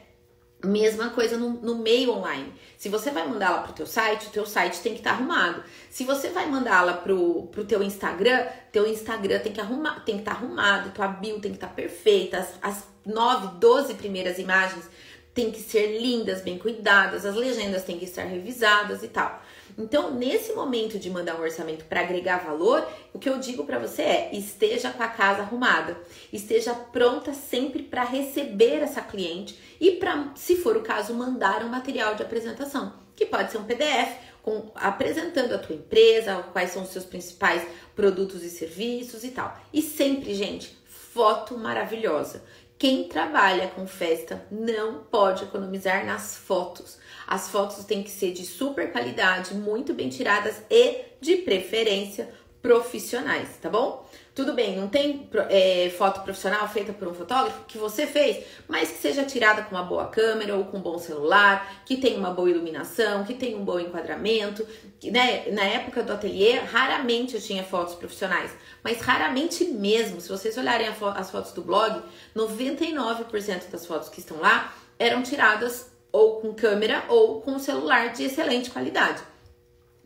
Mesma 0.64 1.10
coisa 1.12 1.38
no, 1.38 1.52
no, 1.52 1.76
meio 1.76 2.12
online. 2.12 2.54
Se 2.78 2.90
você 2.90 3.12
vai 3.12 3.26
mandá-la 3.28 3.62
para 3.62 3.72
o 3.72 3.76
teu 3.76 3.88
site, 3.88 4.28
o 4.28 4.30
teu 4.30 4.46
site 4.46 4.82
tem 4.82 4.94
que 4.94 5.00
estar 5.00 5.12
tá 5.12 5.16
arrumado. 5.16 5.64
Se 5.90 6.04
você 6.04 6.30
vai 6.30 6.48
mandá-la 6.48 6.94
pro, 6.94 7.48
pro 7.48 7.64
teu 7.64 7.82
Instagram, 7.82 8.46
teu 8.72 8.86
Instagram 8.86 9.40
tem 9.40 9.54
que 9.54 9.62
arrumar, 9.62 10.02
tem 10.02 10.16
que 10.16 10.22
estar 10.22 10.36
tá 10.36 10.38
arrumado, 10.38 10.92
tua 10.92 11.08
bio 11.08 11.40
tem 11.40 11.52
que 11.52 11.58
estar 11.58 11.68
tá 11.68 11.74
perfeita, 11.74 12.40
as, 12.40 12.54
as 12.62 12.84
9, 13.06 13.60
12 13.60 13.94
primeiras 13.94 14.38
imagens 14.38 14.90
tem 15.34 15.52
que 15.52 15.62
ser 15.62 16.02
lindas, 16.02 16.42
bem 16.42 16.58
cuidadas, 16.58 17.26
as 17.26 17.36
legendas 17.36 17.84
têm 17.84 17.98
que 17.98 18.04
estar 18.04 18.24
revisadas 18.24 19.04
e 19.04 19.08
tal. 19.08 19.42
Então, 19.80 20.14
nesse 20.14 20.52
momento 20.52 21.00
de 21.00 21.10
mandar 21.10 21.40
um 21.40 21.42
orçamento 21.42 21.86
para 21.86 22.02
agregar 22.02 22.40
valor, 22.40 22.86
o 23.14 23.18
que 23.18 23.30
eu 23.30 23.40
digo 23.40 23.64
para 23.64 23.80
você 23.80 24.02
é: 24.02 24.30
esteja 24.34 24.92
com 24.92 25.02
a 25.02 25.08
casa 25.08 25.42
arrumada, 25.42 25.98
esteja 26.34 26.74
pronta 26.74 27.34
sempre 27.34 27.82
para 27.84 28.04
receber 28.04 28.82
essa 28.82 29.02
cliente 29.02 29.58
e 29.80 29.92
para, 29.92 30.34
se 30.36 30.58
for 30.58 30.76
o 30.76 30.82
caso, 30.82 31.14
mandar 31.14 31.64
um 31.64 31.70
material 31.70 32.14
de 32.14 32.22
apresentação, 32.22 32.94
que 33.16 33.26
pode 33.26 33.52
ser 33.52 33.58
um 33.58 33.64
PDF 33.64 34.18
com, 34.44 34.70
apresentando 34.76 35.56
a 35.56 35.58
tua 35.58 35.78
empresa, 35.78 36.44
quais 36.52 36.72
são 36.72 36.84
os 36.84 36.90
seus 36.90 37.06
principais 37.06 37.66
produtos 37.96 38.44
e 38.44 38.50
serviços 38.50 39.24
e 39.24 39.30
tal. 39.30 39.58
E 39.72 39.82
sempre, 39.82 40.36
gente, 40.36 40.78
foto 40.86 41.58
maravilhosa. 41.58 42.44
Quem 42.78 43.10
trabalha 43.10 43.68
com 43.68 43.86
festa 43.86 44.46
não 44.50 45.04
pode 45.04 45.44
economizar 45.44 46.06
nas 46.06 46.38
fotos. 46.38 46.98
As 47.30 47.48
fotos 47.48 47.86
têm 47.86 48.02
que 48.02 48.10
ser 48.10 48.32
de 48.32 48.44
super 48.44 48.92
qualidade, 48.92 49.54
muito 49.54 49.94
bem 49.94 50.10
tiradas 50.10 50.64
e, 50.68 50.96
de 51.22 51.36
preferência, 51.36 52.28
profissionais, 52.60 53.50
tá 53.62 53.70
bom? 53.70 54.04
Tudo 54.34 54.54
bem, 54.54 54.76
não 54.76 54.88
tem 54.88 55.30
é, 55.48 55.94
foto 55.96 56.22
profissional 56.22 56.68
feita 56.68 56.92
por 56.92 57.08
um 57.08 57.14
fotógrafo 57.14 57.66
que 57.68 57.78
você 57.78 58.08
fez, 58.08 58.44
mas 58.68 58.90
que 58.90 58.98
seja 58.98 59.24
tirada 59.26 59.62
com 59.62 59.76
uma 59.76 59.84
boa 59.84 60.08
câmera 60.08 60.56
ou 60.56 60.66
com 60.66 60.78
um 60.78 60.82
bom 60.82 60.98
celular, 60.98 61.84
que 61.86 61.98
tenha 61.98 62.18
uma 62.18 62.32
boa 62.32 62.50
iluminação, 62.50 63.24
que 63.24 63.36
tenha 63.36 63.56
um 63.56 63.64
bom 63.64 63.80
enquadramento. 63.80 64.66
Que, 65.00 65.12
né, 65.12 65.52
na 65.52 65.66
época 65.66 66.02
do 66.02 66.12
ateliê, 66.12 66.58
raramente 66.58 67.36
eu 67.36 67.42
tinha 67.42 67.64
fotos 67.64 67.94
profissionais, 67.94 68.52
mas 68.84 69.02
raramente 69.02 69.66
mesmo. 69.66 70.20
Se 70.20 70.30
vocês 70.30 70.58
olharem 70.58 70.92
fo 70.96 71.06
as 71.06 71.30
fotos 71.30 71.52
do 71.52 71.62
blog, 71.62 72.02
99% 72.36 73.70
das 73.70 73.86
fotos 73.86 74.10
que 74.10 74.20
estão 74.20 74.40
lá 74.40 74.74
eram 74.98 75.22
tiradas 75.22 75.99
ou 76.12 76.42
com 76.42 76.54
câmera 76.54 77.06
ou 77.08 77.42
com 77.42 77.60
celular 77.60 78.14
de 78.14 78.24
excelente 78.24 78.70
qualidade. 78.70 79.22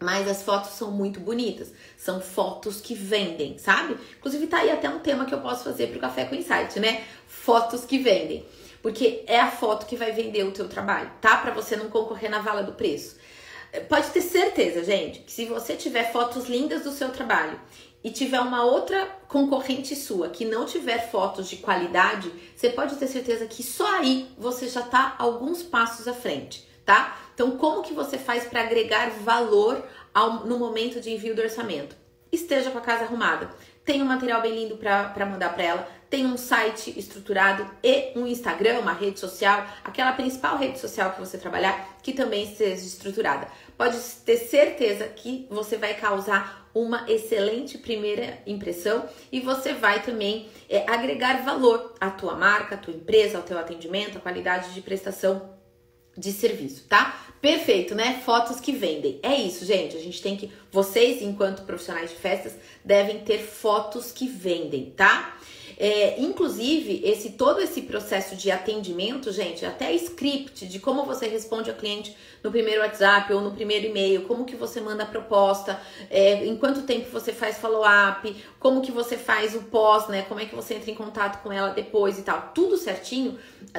Mas 0.01 0.27
as 0.27 0.43
fotos 0.43 0.72
são 0.72 0.91
muito 0.91 1.19
bonitas. 1.19 1.72
São 1.98 2.19
fotos 2.19 2.81
que 2.81 2.93
vendem, 2.93 3.57
sabe? 3.57 3.98
Inclusive, 4.17 4.48
tá 4.48 4.57
aí 4.57 4.72
até 4.72 4.89
um 4.89 5.00
tema 5.00 5.25
que 5.25 5.33
eu 5.33 5.39
posso 5.39 5.63
fazer 5.63 5.88
pro 5.88 6.00
Café 6.00 6.25
com 6.25 6.36
Insight, 6.36 6.79
né? 6.79 7.05
Fotos 7.27 7.86
que 7.86 8.00
vendem. 8.00 8.45
Porque 8.81 9.24
é 9.27 9.39
a 9.39 9.50
foto 9.50 9.86
que 9.86 9.95
vai 9.95 10.12
vender 10.12 10.43
o 10.43 10.51
teu 10.51 10.67
trabalho, 10.67 11.10
tá? 11.22 11.38
Para 11.38 11.53
você 11.53 11.77
não 11.77 11.89
concorrer 11.89 12.29
na 12.29 12.39
vala 12.39 12.63
do 12.63 12.74
preço. 12.74 13.15
Pode 13.88 14.10
ter 14.10 14.22
certeza, 14.22 14.83
gente, 14.83 15.19
que 15.19 15.31
se 15.31 15.45
você 15.45 15.75
tiver 15.75 16.12
fotos 16.12 16.48
lindas 16.48 16.83
do 16.83 16.91
seu 16.91 17.10
trabalho 17.10 17.60
e 18.03 18.12
tiver 18.12 18.39
uma 18.39 18.63
outra 18.63 19.07
concorrente 19.27 19.95
sua 19.95 20.29
que 20.29 20.43
não 20.43 20.65
tiver 20.65 21.10
fotos 21.10 21.50
de 21.50 21.57
qualidade, 21.57 22.31
você 22.55 22.69
pode 22.69 22.95
ter 22.98 23.07
certeza 23.07 23.45
que 23.45 23.63
só 23.63 24.00
aí 24.00 24.29
você 24.38 24.67
já 24.67 24.81
tá 24.81 25.15
alguns 25.17 25.63
passos 25.63 26.07
à 26.07 26.13
frente, 26.13 26.67
tá? 26.86 27.17
Então, 27.33 27.51
como 27.57 27.81
que 27.81 27.93
você 27.93 28.17
faz 28.17 28.45
para 28.45 28.62
agregar 28.62 29.10
valor 29.10 29.83
ao, 30.13 30.45
no 30.45 30.60
momento 30.60 31.00
de 31.00 31.12
envio 31.12 31.36
do 31.36 31.41
orçamento? 31.41 31.95
Esteja 32.31 32.72
com 32.72 32.77
a 32.77 32.81
casa 32.81 33.05
arrumada. 33.05 33.50
Tem 33.86 34.01
um 34.01 34.05
material 34.05 34.41
bem 34.41 34.55
lindo 34.55 34.77
para 34.77 35.25
mandar 35.25 35.53
para 35.53 35.63
ela, 35.63 35.88
tem 36.13 36.27
um 36.27 36.38
site 36.38 36.93
estruturado 36.96 37.65
e 37.82 38.12
um 38.15 38.27
Instagram, 38.27 38.82
uma 38.82 38.93
rede 38.93 39.20
social, 39.20 39.65
aquela 39.84 40.12
principal 40.12 40.60
rede 40.60 40.77
social 40.77 41.12
que 41.12 41.20
você 41.20 41.39
trabalhar, 41.39 41.98
que 42.03 42.13
também 42.13 42.43
esteja 42.43 42.86
estruturada. 42.86 43.48
Pode 43.75 43.98
ter 44.24 44.38
certeza 44.38 45.08
que 45.08 45.48
você 45.50 45.75
vai 45.75 45.96
causar 45.96 46.70
uma 46.72 47.10
excelente 47.10 47.79
primeira 47.79 48.38
impressão 48.46 49.10
e 49.32 49.39
você 49.39 49.74
vai 49.74 50.03
também 50.03 50.50
é, 50.70 50.88
agregar 50.88 51.43
valor 51.43 51.96
à 52.00 52.12
tua 52.12 52.36
marca, 52.36 52.75
à 52.75 52.77
tua 52.77 52.93
empresa, 52.93 53.39
ao 53.39 53.43
teu 53.43 53.58
atendimento, 53.58 54.20
à 54.20 54.22
qualidade 54.22 54.72
de 54.72 54.82
prestação 54.82 55.50
de 56.15 56.32
serviço, 56.32 56.86
tá? 56.88 57.20
Perfeito, 57.41 57.96
né? 57.96 58.22
Fotos 58.24 58.60
que 58.60 58.72
vendem. 58.72 59.20
É 59.24 59.36
isso, 59.36 59.65
gente. 59.65 59.98
A 59.98 60.00
gente 60.00 60.22
tem 60.22 60.38
que. 60.38 60.51
Vocês, 60.72 61.24
enquanto 61.24 61.63
profissionais 61.63 62.12
de 62.12 62.15
festas, 62.15 62.53
devem 62.86 63.22
ter 63.22 63.39
fotos 63.39 64.12
que 64.12 64.27
vendem, 64.27 64.91
tá? 64.91 65.36
É, 65.77 66.20
inclusive, 66.22 67.01
esse 67.03 67.32
todo 67.32 67.62
esse 67.62 67.82
processo 67.82 68.36
de 68.36 68.51
atendimento, 68.51 69.32
gente, 69.32 69.65
até 69.65 69.92
script 69.94 70.65
de 70.65 70.80
como 70.80 71.03
você 71.03 71.27
responde 71.27 71.70
ao 71.70 71.75
cliente 71.75 72.15
no 72.44 72.51
primeiro 72.51 72.82
WhatsApp 72.82 73.32
ou 73.34 73.42
no 73.42 73.51
primeiro 73.51 73.88
e-mail, 73.88 74.24
como 74.24 74.46
que 74.46 74.56
você 74.56 74.82
manda 74.82 75.03
a 75.03 75.06
proposta, 75.06 75.80
é, 76.10 76.46
em 76.46 76.56
quanto 76.58 76.82
tempo 76.84 77.10
você 77.10 77.32
faz 77.32 77.58
follow-up, 77.58 78.36
como 78.60 78.82
que 78.82 78.92
você 78.92 79.18
faz 79.18 79.56
o 79.56 79.63
pós, 79.63 80.08
né? 80.08 80.24
Como 80.24 80.39
é 80.39 80.46
que 80.46 80.56
você 80.56 80.75
entra 80.75 80.92
em 80.92 80.96
contato 80.96 81.42
com 81.42 81.51
ela 81.51 81.70
depois 81.70 82.20
e 82.20 82.24
tal, 82.24 82.51
tudo 82.53 82.77
certinho. 82.77 83.38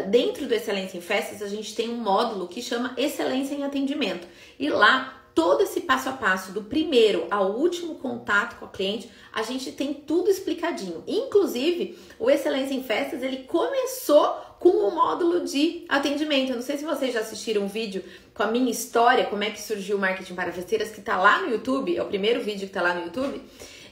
Dentro 0.08 0.46
do 0.46 0.54
Excelência 0.54 0.98
em 0.98 1.00
Festas, 1.00 1.42
a 1.42 1.48
gente 1.48 1.74
tem 1.74 1.90
um 1.90 1.96
módulo 1.96 2.48
que 2.48 2.62
chama 2.62 2.94
Excelência 2.96 3.54
em 3.54 3.64
Atendimento. 3.64 4.26
E 4.58 4.68
lá 4.68 5.23
todo 5.34 5.62
esse 5.62 5.80
passo 5.80 6.08
a 6.08 6.12
passo, 6.12 6.52
do 6.52 6.62
primeiro 6.62 7.26
ao 7.30 7.52
último 7.52 7.96
contato 7.96 8.56
com 8.58 8.66
o 8.66 8.68
cliente, 8.68 9.10
a 9.32 9.42
gente 9.42 9.72
tem 9.72 9.92
tudo 9.92 10.30
explicadinho. 10.30 11.02
Inclusive, 11.06 11.98
o 12.18 12.30
Excelência 12.30 12.74
em 12.74 12.84
Festas, 12.84 13.22
ele 13.22 13.38
começou 13.38 14.28
com 14.60 14.68
o 14.68 14.94
módulo 14.94 15.44
de 15.44 15.84
atendimento. 15.88 16.50
Eu 16.50 16.56
não 16.56 16.62
sei 16.62 16.78
se 16.78 16.84
vocês 16.84 17.12
já 17.12 17.20
assistiram 17.20 17.62
um 17.62 17.68
vídeo 17.68 18.04
com 18.32 18.44
a 18.44 18.46
minha 18.46 18.70
história, 18.70 19.26
como 19.26 19.42
é 19.42 19.50
que 19.50 19.60
surgiu 19.60 19.96
o 19.96 20.00
marketing 20.00 20.34
para 20.34 20.52
festeiras, 20.52 20.90
que 20.90 21.00
tá 21.00 21.16
lá 21.16 21.42
no 21.42 21.50
YouTube, 21.50 21.96
é 21.96 22.02
o 22.02 22.06
primeiro 22.06 22.40
vídeo 22.40 22.68
que 22.68 22.72
tá 22.72 22.80
lá 22.80 22.94
no 22.94 23.04
YouTube. 23.06 23.42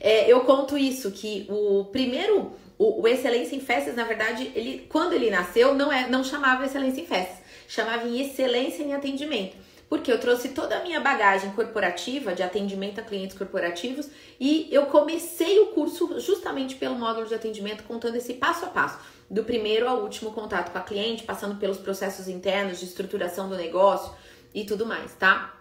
É, 0.01 0.31
eu 0.33 0.41
conto 0.43 0.79
isso, 0.79 1.11
que 1.11 1.47
o 1.49 1.85
primeiro, 1.87 2.53
o, 2.79 3.03
o, 3.03 3.09
Excelência 3.09 3.57
em 3.57 3.61
Festas, 3.61 3.97
na 3.97 4.05
verdade, 4.05 4.51
ele, 4.55 4.87
quando 4.89 5.13
ele 5.13 5.29
nasceu, 5.31 5.75
não, 5.75 5.93
é, 5.93 6.09
não 6.09 6.23
chamava 6.23 6.65
Excelência 6.65 7.01
em 7.01 7.07
Festas, 7.07 7.39
chamava 7.69 8.07
em 8.07 8.21
Excelência 8.21 8.83
em 8.83 8.95
Atendimento 8.95 9.72
porque 9.93 10.11
eu 10.11 10.19
trouxe 10.19 10.49
toda 10.49 10.79
a 10.79 10.83
minha 10.83 11.01
bagagem 11.01 11.51
corporativa 11.51 12.35
de 12.35 12.43
atendimento 12.43 12.99
a 12.99 13.03
clientes 13.03 13.37
corporativos 13.37 14.09
e 14.41 14.67
eu 14.73 14.87
comecei 14.87 15.61
o 15.61 15.67
curso 15.67 16.19
justamente 16.19 16.77
pelo 16.77 16.95
módulo 16.95 17.27
de 17.27 17.35
atendimento 17.35 17.85
contando 17.85 18.17
esse 18.17 18.33
passo 18.33 18.65
a 18.65 18.69
passo, 18.69 18.99
do 19.29 19.45
primeiro 19.45 19.87
ao 19.87 19.99
último 19.99 20.33
contato 20.33 20.73
com 20.73 20.79
a 20.79 20.81
cliente, 20.81 21.25
passando 21.25 21.57
pelos 21.57 21.77
processos 21.77 22.27
internos 22.27 22.81
de 22.81 22.87
estruturação 22.87 23.51
do 23.51 23.55
negócio 23.55 24.11
e 24.55 24.65
tudo 24.65 24.87
mais, 24.87 25.13
tá? 25.13 25.61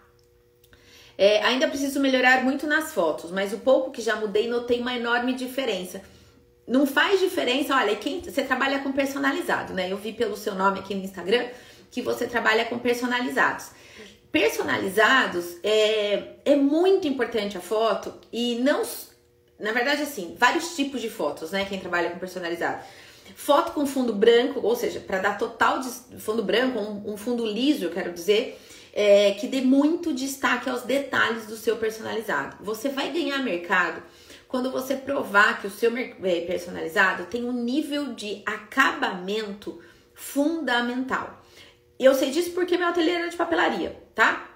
É, 1.18 1.42
ainda 1.42 1.68
preciso 1.68 2.00
melhorar 2.00 2.42
muito 2.42 2.66
nas 2.66 2.90
fotos, 2.90 3.30
mas 3.30 3.52
o 3.52 3.58
pouco 3.58 3.90
que 3.90 4.00
já 4.00 4.16
mudei 4.16 4.48
notei 4.48 4.80
uma 4.80 4.96
enorme 4.96 5.34
diferença. 5.34 6.00
Não 6.66 6.86
faz 6.86 7.20
diferença, 7.20 7.76
olha, 7.76 7.94
quem 7.96 8.22
você 8.22 8.42
trabalha 8.42 8.78
com 8.78 8.92
personalizado, 8.92 9.74
né? 9.74 9.92
Eu 9.92 9.98
vi 9.98 10.10
pelo 10.10 10.38
seu 10.38 10.54
nome 10.54 10.78
aqui 10.78 10.94
no 10.94 11.04
Instagram 11.04 11.48
que 11.90 12.00
você 12.00 12.26
trabalha 12.26 12.64
com 12.64 12.78
personalizados 12.78 13.82
personalizados 14.32 15.58
é, 15.62 16.36
é 16.44 16.56
muito 16.56 17.06
importante 17.06 17.58
a 17.58 17.60
foto 17.60 18.14
e 18.32 18.56
não. 18.56 18.82
Na 19.60 19.70
verdade, 19.70 20.02
assim, 20.02 20.34
vários 20.38 20.74
tipos 20.74 21.00
de 21.00 21.10
fotos, 21.10 21.52
né? 21.52 21.66
Quem 21.66 21.78
trabalha 21.78 22.10
com 22.10 22.18
personalizado. 22.18 22.82
Foto 23.36 23.72
com 23.72 23.86
fundo 23.86 24.12
branco, 24.12 24.60
ou 24.62 24.74
seja, 24.74 24.98
para 24.98 25.18
dar 25.18 25.38
total 25.38 25.80
fundo 26.18 26.42
branco, 26.42 26.78
um, 26.78 27.12
um 27.12 27.16
fundo 27.16 27.46
liso, 27.46 27.84
eu 27.84 27.90
quero 27.90 28.12
dizer, 28.12 28.58
é, 28.92 29.32
que 29.32 29.46
dê 29.46 29.60
muito 29.60 30.12
destaque 30.12 30.68
aos 30.68 30.82
detalhes 30.82 31.46
do 31.46 31.56
seu 31.56 31.76
personalizado. 31.76 32.56
Você 32.60 32.88
vai 32.88 33.10
ganhar 33.12 33.38
mercado 33.38 34.02
quando 34.48 34.70
você 34.70 34.96
provar 34.96 35.60
que 35.60 35.66
o 35.66 35.70
seu 35.70 35.96
é, 35.96 36.40
personalizado 36.40 37.24
tem 37.26 37.44
um 37.44 37.52
nível 37.52 38.14
de 38.14 38.42
acabamento 38.44 39.80
fundamental. 40.14 41.41
Eu 41.98 42.14
sei 42.14 42.30
disso 42.30 42.50
porque 42.52 42.76
meu 42.76 42.88
ateliê 42.88 43.12
era 43.12 43.28
de 43.28 43.36
papelaria 43.36 44.02
tá? 44.14 44.48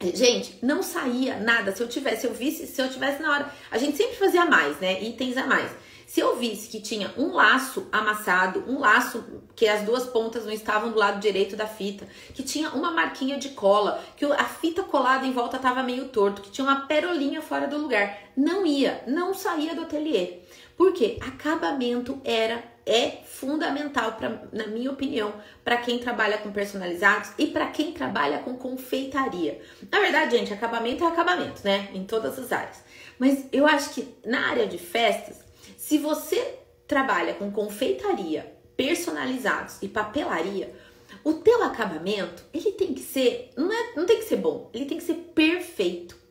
Gente, 0.00 0.58
não 0.62 0.82
saía 0.82 1.38
nada. 1.38 1.74
Se 1.74 1.82
eu 1.82 1.88
tivesse, 1.88 2.26
eu 2.26 2.34
visse, 2.34 2.66
se 2.66 2.80
eu 2.80 2.90
tivesse 2.90 3.22
na 3.22 3.32
hora, 3.32 3.54
a 3.70 3.78
gente 3.78 3.96
sempre 3.96 4.16
fazia 4.16 4.44
mais, 4.44 4.78
né? 4.78 5.02
Itens 5.02 5.36
a 5.36 5.46
mais. 5.46 5.70
Se 6.06 6.20
eu 6.20 6.36
visse 6.36 6.68
que 6.68 6.80
tinha 6.80 7.12
um 7.16 7.32
laço 7.32 7.88
amassado, 7.90 8.64
um 8.68 8.78
laço 8.78 9.24
que 9.56 9.66
as 9.66 9.82
duas 9.82 10.04
pontas 10.04 10.44
não 10.44 10.52
estavam 10.52 10.92
do 10.92 10.98
lado 10.98 11.18
direito 11.18 11.56
da 11.56 11.66
fita, 11.66 12.06
que 12.34 12.42
tinha 12.42 12.70
uma 12.70 12.90
marquinha 12.90 13.38
de 13.38 13.50
cola, 13.50 14.04
que 14.16 14.24
a 14.24 14.44
fita 14.44 14.82
colada 14.82 15.26
em 15.26 15.32
volta 15.32 15.56
estava 15.56 15.82
meio 15.82 16.08
torto, 16.08 16.42
que 16.42 16.50
tinha 16.50 16.66
uma 16.66 16.82
perolinha 16.82 17.40
fora 17.40 17.66
do 17.66 17.78
lugar, 17.78 18.18
não 18.36 18.66
ia, 18.66 19.02
não 19.06 19.32
saía 19.32 19.74
do 19.74 19.82
ateliê. 19.82 20.40
Porque 20.76 21.18
acabamento 21.20 22.20
era 22.22 22.62
é 22.86 23.22
fundamental 23.24 24.12
para, 24.12 24.42
na 24.52 24.66
minha 24.66 24.90
opinião, 24.90 25.32
para 25.64 25.78
quem 25.78 25.98
trabalha 25.98 26.38
com 26.38 26.52
personalizados 26.52 27.30
e 27.38 27.46
para 27.46 27.68
quem 27.68 27.92
trabalha 27.92 28.38
com 28.38 28.56
confeitaria. 28.56 29.60
Na 29.90 30.00
verdade, 30.00 30.36
gente, 30.36 30.52
acabamento 30.52 31.04
é 31.04 31.06
acabamento, 31.06 31.62
né? 31.64 31.88
Em 31.94 32.04
todas 32.04 32.38
as 32.38 32.52
áreas. 32.52 32.82
Mas 33.18 33.46
eu 33.52 33.66
acho 33.66 33.90
que 33.94 34.14
na 34.24 34.48
área 34.48 34.66
de 34.66 34.78
festas, 34.78 35.38
se 35.76 35.98
você 35.98 36.58
trabalha 36.86 37.34
com 37.34 37.50
confeitaria, 37.50 38.52
personalizados 38.76 39.78
e 39.80 39.88
papelaria, 39.88 40.74
o 41.22 41.34
teu 41.34 41.62
acabamento, 41.62 42.44
ele 42.52 42.72
tem 42.72 42.92
que 42.92 43.00
ser, 43.00 43.50
não, 43.56 43.72
é, 43.72 43.92
não 43.96 44.04
tem 44.04 44.18
que 44.18 44.24
ser 44.24 44.36
bom, 44.36 44.70
ele 44.74 44.84
tem 44.84 44.98
que 44.98 45.04
ser 45.04 45.14
perfeito. 45.34 46.22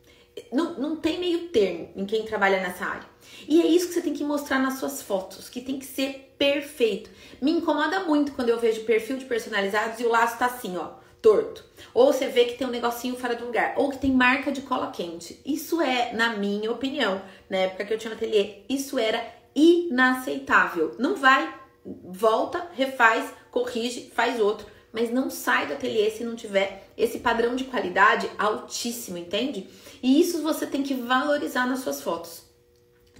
Não, 0.52 0.74
não 0.74 0.96
tem 0.96 1.18
meio 1.18 1.48
termo 1.48 1.90
em 1.94 2.04
quem 2.04 2.24
trabalha 2.24 2.60
nessa 2.60 2.84
área. 2.84 3.08
E 3.48 3.62
é 3.62 3.66
isso 3.66 3.88
que 3.88 3.94
você 3.94 4.02
tem 4.02 4.14
que 4.14 4.24
mostrar 4.24 4.58
nas 4.58 4.78
suas 4.78 5.00
fotos, 5.00 5.48
que 5.48 5.60
tem 5.60 5.78
que 5.78 5.86
ser 5.86 6.33
perfeito. 6.38 7.10
Me 7.40 7.50
incomoda 7.50 8.00
muito 8.00 8.32
quando 8.32 8.48
eu 8.48 8.58
vejo 8.58 8.84
perfil 8.84 9.16
de 9.16 9.24
personalizados 9.24 10.00
e 10.00 10.04
o 10.04 10.08
laço 10.08 10.38
tá 10.38 10.46
assim, 10.46 10.76
ó, 10.76 10.92
torto. 11.20 11.64
Ou 11.92 12.12
você 12.12 12.26
vê 12.26 12.44
que 12.44 12.58
tem 12.58 12.66
um 12.66 12.70
negocinho 12.70 13.16
fora 13.16 13.34
do 13.34 13.46
lugar, 13.46 13.74
ou 13.76 13.90
que 13.90 13.98
tem 13.98 14.12
marca 14.12 14.52
de 14.52 14.62
cola 14.62 14.90
quente. 14.90 15.40
Isso 15.44 15.80
é, 15.80 16.12
na 16.12 16.36
minha 16.36 16.70
opinião, 16.70 17.22
na 17.48 17.58
época 17.58 17.84
que 17.84 17.94
eu 17.94 17.98
tinha 17.98 18.10
no 18.10 18.16
ateliê, 18.16 18.62
isso 18.68 18.98
era 18.98 19.24
inaceitável. 19.54 20.94
Não 20.98 21.16
vai, 21.16 21.54
volta, 21.84 22.68
refaz, 22.74 23.32
corrige, 23.50 24.10
faz 24.14 24.40
outro 24.40 24.74
mas 24.94 25.10
não 25.10 25.28
sai 25.28 25.66
do 25.66 25.72
ateliê 25.72 26.08
se 26.08 26.22
não 26.22 26.36
tiver 26.36 26.88
esse 26.96 27.18
padrão 27.18 27.56
de 27.56 27.64
qualidade 27.64 28.30
altíssimo, 28.38 29.18
entende? 29.18 29.68
E 30.00 30.20
isso 30.20 30.40
você 30.40 30.68
tem 30.68 30.84
que 30.84 30.94
valorizar 30.94 31.66
nas 31.66 31.80
suas 31.80 32.00
fotos. 32.00 32.43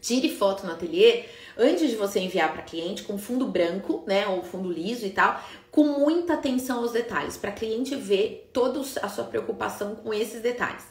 Tire 0.05 0.29
foto 0.29 0.67
no 0.67 0.73
ateliê 0.73 1.25
antes 1.57 1.89
de 1.89 1.97
você 1.97 2.21
enviar 2.21 2.53
para 2.53 2.61
cliente 2.61 3.05
com 3.05 3.17
fundo 3.17 3.47
branco, 3.47 4.05
né, 4.07 4.27
ou 4.27 4.43
fundo 4.43 4.71
liso 4.71 5.07
e 5.07 5.11
tal, 5.11 5.43
com 5.71 5.85
muita 5.85 6.35
atenção 6.35 6.81
aos 6.81 6.93
detalhes, 6.93 7.39
para 7.39 7.51
cliente 7.51 7.97
ver 7.97 8.51
toda 8.53 8.81
a 9.01 9.09
sua 9.09 9.25
preocupação 9.25 9.95
com 9.95 10.13
esses 10.13 10.43
detalhes. 10.43 10.85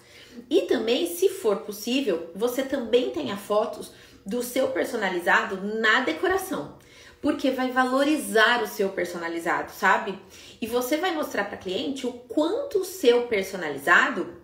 E 0.50 0.62
também, 0.62 1.05
se 1.05 1.29
for 1.29 1.58
possível, 1.58 2.32
você 2.34 2.63
também 2.63 3.12
tenha 3.12 3.38
fotos 3.38 3.91
do 4.25 4.41
seu 4.41 4.70
personalizado 4.70 5.58
na 5.79 6.00
decoração, 6.00 6.79
porque 7.22 7.51
vai 7.51 7.70
valorizar 7.70 8.63
o 8.63 8.67
seu 8.67 8.89
personalizado, 8.89 9.72
sabe? 9.72 10.17
E 10.60 10.65
você 10.65 10.98
vai 10.98 11.13
mostrar 11.13 11.43
para 11.43 11.58
cliente 11.58 12.08
o 12.08 12.13
quanto 12.13 12.79
o 12.79 12.86
seu 12.86 13.27
personalizado 13.27 14.41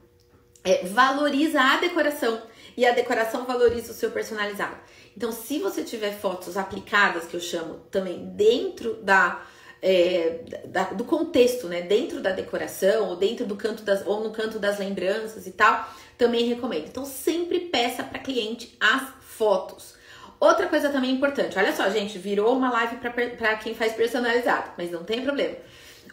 é, 0.64 0.86
valoriza 0.86 1.60
a 1.60 1.78
decoração 1.78 2.40
e 2.80 2.86
a 2.86 2.94
decoração 2.94 3.44
valoriza 3.44 3.92
o 3.92 3.94
seu 3.94 4.10
personalizado. 4.10 4.78
Então, 5.16 5.34
se 5.34 5.60
você 5.60 5.84
tiver 5.84 6.14
fotos 6.14 6.56
aplicadas, 6.56 7.26
que 7.26 7.36
eu 7.36 7.40
chamo 7.42 7.82
também 7.92 8.28
dentro 8.28 8.94
da, 9.04 9.44
é, 9.82 10.40
da, 10.66 10.86
do 10.86 11.04
contexto, 11.04 11.68
né? 11.68 11.82
Dentro 11.82 12.22
da 12.22 12.32
decoração, 12.32 13.10
ou 13.10 13.18
dentro 13.18 13.46
do 13.46 13.58
canto 13.58 13.84
das, 13.84 14.08
ou 14.08 14.24
no 14.24 14.32
canto 14.32 14.58
das 14.58 14.80
lembranças 14.80 15.46
e 15.46 15.52
tal, 15.52 15.94
também 16.18 16.46
recomendo. 16.46 16.88
Então, 16.88 17.04
sempre 17.04 17.60
peça 17.60 18.02
para 18.02 18.18
cliente 18.18 18.78
as 18.80 19.10
fotos. 19.20 19.96
Outra 20.40 20.68
coisa 20.68 20.88
também 20.88 21.12
importante, 21.12 21.60
olha 21.60 21.76
só, 21.76 21.90
gente, 21.90 22.18
virou 22.18 22.56
uma 22.56 22.72
live 22.72 22.96
para 22.96 23.58
quem 23.58 23.76
faz 23.76 23.92
personalizado, 23.92 24.72
mas 24.78 24.90
não 24.90 25.04
tem 25.04 25.22
problema. 25.22 25.58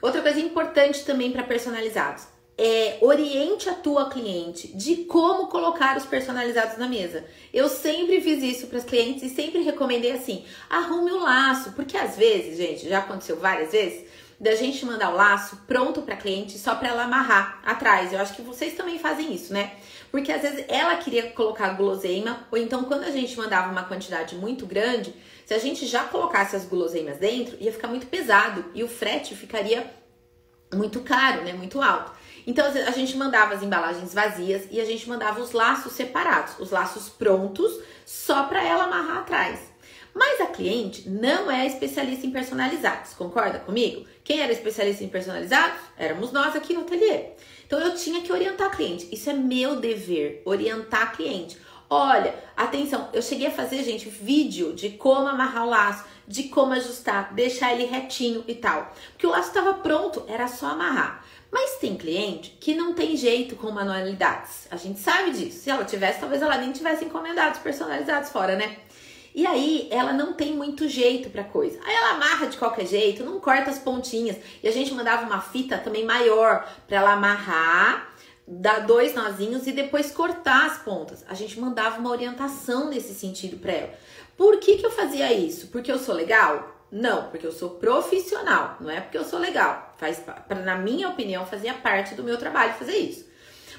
Outra 0.02 0.20
coisa 0.20 0.40
importante 0.40 1.04
também 1.04 1.30
para 1.30 1.44
personalizados 1.44 2.26
é, 2.58 2.98
oriente 3.02 3.68
a 3.68 3.74
tua 3.74 4.08
cliente 4.08 4.68
de 4.68 5.04
como 5.04 5.48
colocar 5.48 5.96
os 5.96 6.06
personalizados 6.06 6.78
na 6.78 6.88
mesa. 6.88 7.24
Eu 7.52 7.68
sempre 7.68 8.20
fiz 8.20 8.42
isso 8.42 8.66
para 8.68 8.78
os 8.78 8.84
clientes 8.84 9.22
e 9.22 9.34
sempre 9.34 9.60
recomendei 9.60 10.12
assim: 10.12 10.44
arrume 10.70 11.12
o 11.12 11.22
laço, 11.22 11.72
porque 11.72 11.96
às 11.96 12.16
vezes, 12.16 12.56
gente, 12.56 12.88
já 12.88 13.00
aconteceu 13.00 13.36
várias 13.36 13.72
vezes, 13.72 14.06
da 14.40 14.54
gente 14.54 14.84
mandar 14.84 15.10
o 15.10 15.16
laço 15.16 15.56
pronto 15.66 16.02
para 16.02 16.16
cliente 16.16 16.58
só 16.58 16.74
para 16.74 16.88
ela 16.88 17.04
amarrar 17.04 17.60
atrás. 17.64 18.12
Eu 18.12 18.20
acho 18.20 18.34
que 18.34 18.42
vocês 18.42 18.74
também 18.74 18.98
fazem 18.98 19.34
isso, 19.34 19.52
né? 19.52 19.72
Porque 20.10 20.32
às 20.32 20.40
vezes 20.40 20.64
ela 20.68 20.96
queria 20.96 21.30
colocar 21.30 21.70
guloseima, 21.70 22.46
ou 22.50 22.56
então 22.56 22.84
quando 22.84 23.04
a 23.04 23.10
gente 23.10 23.36
mandava 23.36 23.70
uma 23.70 23.84
quantidade 23.84 24.34
muito 24.34 24.64
grande, 24.64 25.14
se 25.44 25.52
a 25.52 25.58
gente 25.58 25.86
já 25.86 26.04
colocasse 26.04 26.56
as 26.56 26.64
guloseimas 26.64 27.18
dentro, 27.18 27.56
ia 27.60 27.72
ficar 27.72 27.88
muito 27.88 28.06
pesado 28.06 28.64
e 28.74 28.82
o 28.82 28.88
frete 28.88 29.34
ficaria 29.34 29.90
muito 30.74 31.00
caro, 31.00 31.42
né? 31.42 31.52
Muito 31.52 31.80
alto. 31.80 32.12
Então 32.46 32.64
a 32.66 32.90
gente 32.92 33.16
mandava 33.16 33.54
as 33.54 33.62
embalagens 33.62 34.14
vazias 34.14 34.68
e 34.70 34.80
a 34.80 34.84
gente 34.84 35.08
mandava 35.08 35.40
os 35.40 35.52
laços 35.52 35.92
separados, 35.92 36.54
os 36.60 36.70
laços 36.70 37.08
prontos, 37.08 37.72
só 38.04 38.44
para 38.44 38.62
ela 38.62 38.84
amarrar 38.84 39.18
atrás. 39.18 39.60
Mas 40.14 40.40
a 40.40 40.46
cliente 40.46 41.10
não 41.10 41.50
é 41.50 41.66
especialista 41.66 42.26
em 42.26 42.30
personalizados, 42.30 43.12
concorda 43.12 43.58
comigo? 43.58 44.06
Quem 44.24 44.40
era 44.40 44.52
especialista 44.52 45.04
em 45.04 45.08
personalizados? 45.08 45.78
Éramos 45.98 46.32
nós 46.32 46.56
aqui 46.56 46.72
no 46.72 46.82
ateliê. 46.82 47.32
Então 47.66 47.80
eu 47.80 47.94
tinha 47.94 48.22
que 48.22 48.32
orientar 48.32 48.68
a 48.68 48.70
cliente. 48.70 49.08
Isso 49.12 49.28
é 49.28 49.34
meu 49.34 49.76
dever, 49.76 50.40
orientar 50.44 51.02
a 51.02 51.06
cliente. 51.08 51.58
Olha, 51.90 52.34
atenção, 52.56 53.10
eu 53.12 53.20
cheguei 53.20 53.48
a 53.48 53.50
fazer, 53.50 53.82
gente, 53.84 54.08
vídeo 54.08 54.72
de 54.72 54.90
como 54.90 55.28
amarrar 55.28 55.64
o 55.66 55.70
laço, 55.70 56.04
de 56.26 56.44
como 56.44 56.72
ajustar, 56.72 57.32
deixar 57.34 57.72
ele 57.72 57.84
retinho 57.84 58.44
e 58.46 58.54
tal. 58.54 58.92
Porque 59.12 59.26
o 59.26 59.30
laço 59.30 59.48
estava 59.48 59.74
pronto, 59.74 60.24
era 60.28 60.48
só 60.48 60.66
amarrar. 60.66 61.24
Mas 61.50 61.78
tem 61.78 61.96
cliente 61.96 62.56
que 62.60 62.74
não 62.74 62.92
tem 62.92 63.16
jeito 63.16 63.56
com 63.56 63.70
manualidades. 63.70 64.66
A 64.70 64.76
gente 64.76 64.98
sabe 64.98 65.30
disso. 65.30 65.60
Se 65.60 65.70
ela 65.70 65.84
tivesse, 65.84 66.20
talvez 66.20 66.42
ela 66.42 66.58
nem 66.58 66.72
tivesse 66.72 67.04
encomendados 67.04 67.60
personalizados 67.60 68.30
fora, 68.30 68.56
né? 68.56 68.76
E 69.34 69.46
aí 69.46 69.86
ela 69.90 70.14
não 70.14 70.32
tem 70.32 70.54
muito 70.54 70.88
jeito 70.88 71.28
para 71.28 71.44
coisa. 71.44 71.78
Aí 71.84 71.94
ela 71.94 72.12
amarra 72.12 72.46
de 72.46 72.56
qualquer 72.56 72.86
jeito, 72.86 73.22
não 73.22 73.38
corta 73.38 73.70
as 73.70 73.78
pontinhas. 73.78 74.38
E 74.62 74.66
a 74.66 74.72
gente 74.72 74.94
mandava 74.94 75.26
uma 75.26 75.42
fita 75.42 75.76
também 75.76 76.06
maior 76.06 76.66
para 76.88 76.96
ela 76.96 77.12
amarrar, 77.12 78.15
dar 78.46 78.86
dois 78.86 79.14
nozinhos 79.14 79.66
e 79.66 79.72
depois 79.72 80.10
cortar 80.10 80.66
as 80.66 80.78
pontas. 80.78 81.24
A 81.28 81.34
gente 81.34 81.58
mandava 81.58 81.98
uma 81.98 82.10
orientação 82.10 82.88
nesse 82.88 83.14
sentido 83.14 83.56
para 83.58 83.72
ela. 83.72 83.94
Por 84.36 84.58
que, 84.60 84.76
que 84.76 84.86
eu 84.86 84.90
fazia 84.90 85.32
isso? 85.32 85.68
Porque 85.68 85.90
eu 85.90 85.98
sou 85.98 86.14
legal? 86.14 86.74
Não, 86.90 87.28
porque 87.30 87.46
eu 87.46 87.52
sou 87.52 87.70
profissional, 87.70 88.76
não 88.80 88.90
é 88.90 89.00
porque 89.00 89.18
eu 89.18 89.24
sou 89.24 89.38
legal. 89.38 89.94
Faz, 89.98 90.18
pra, 90.20 90.44
na 90.54 90.76
minha 90.76 91.08
opinião, 91.08 91.44
fazia 91.44 91.74
parte 91.74 92.14
do 92.14 92.22
meu 92.22 92.38
trabalho 92.38 92.74
fazer 92.74 92.96
isso. 92.96 93.26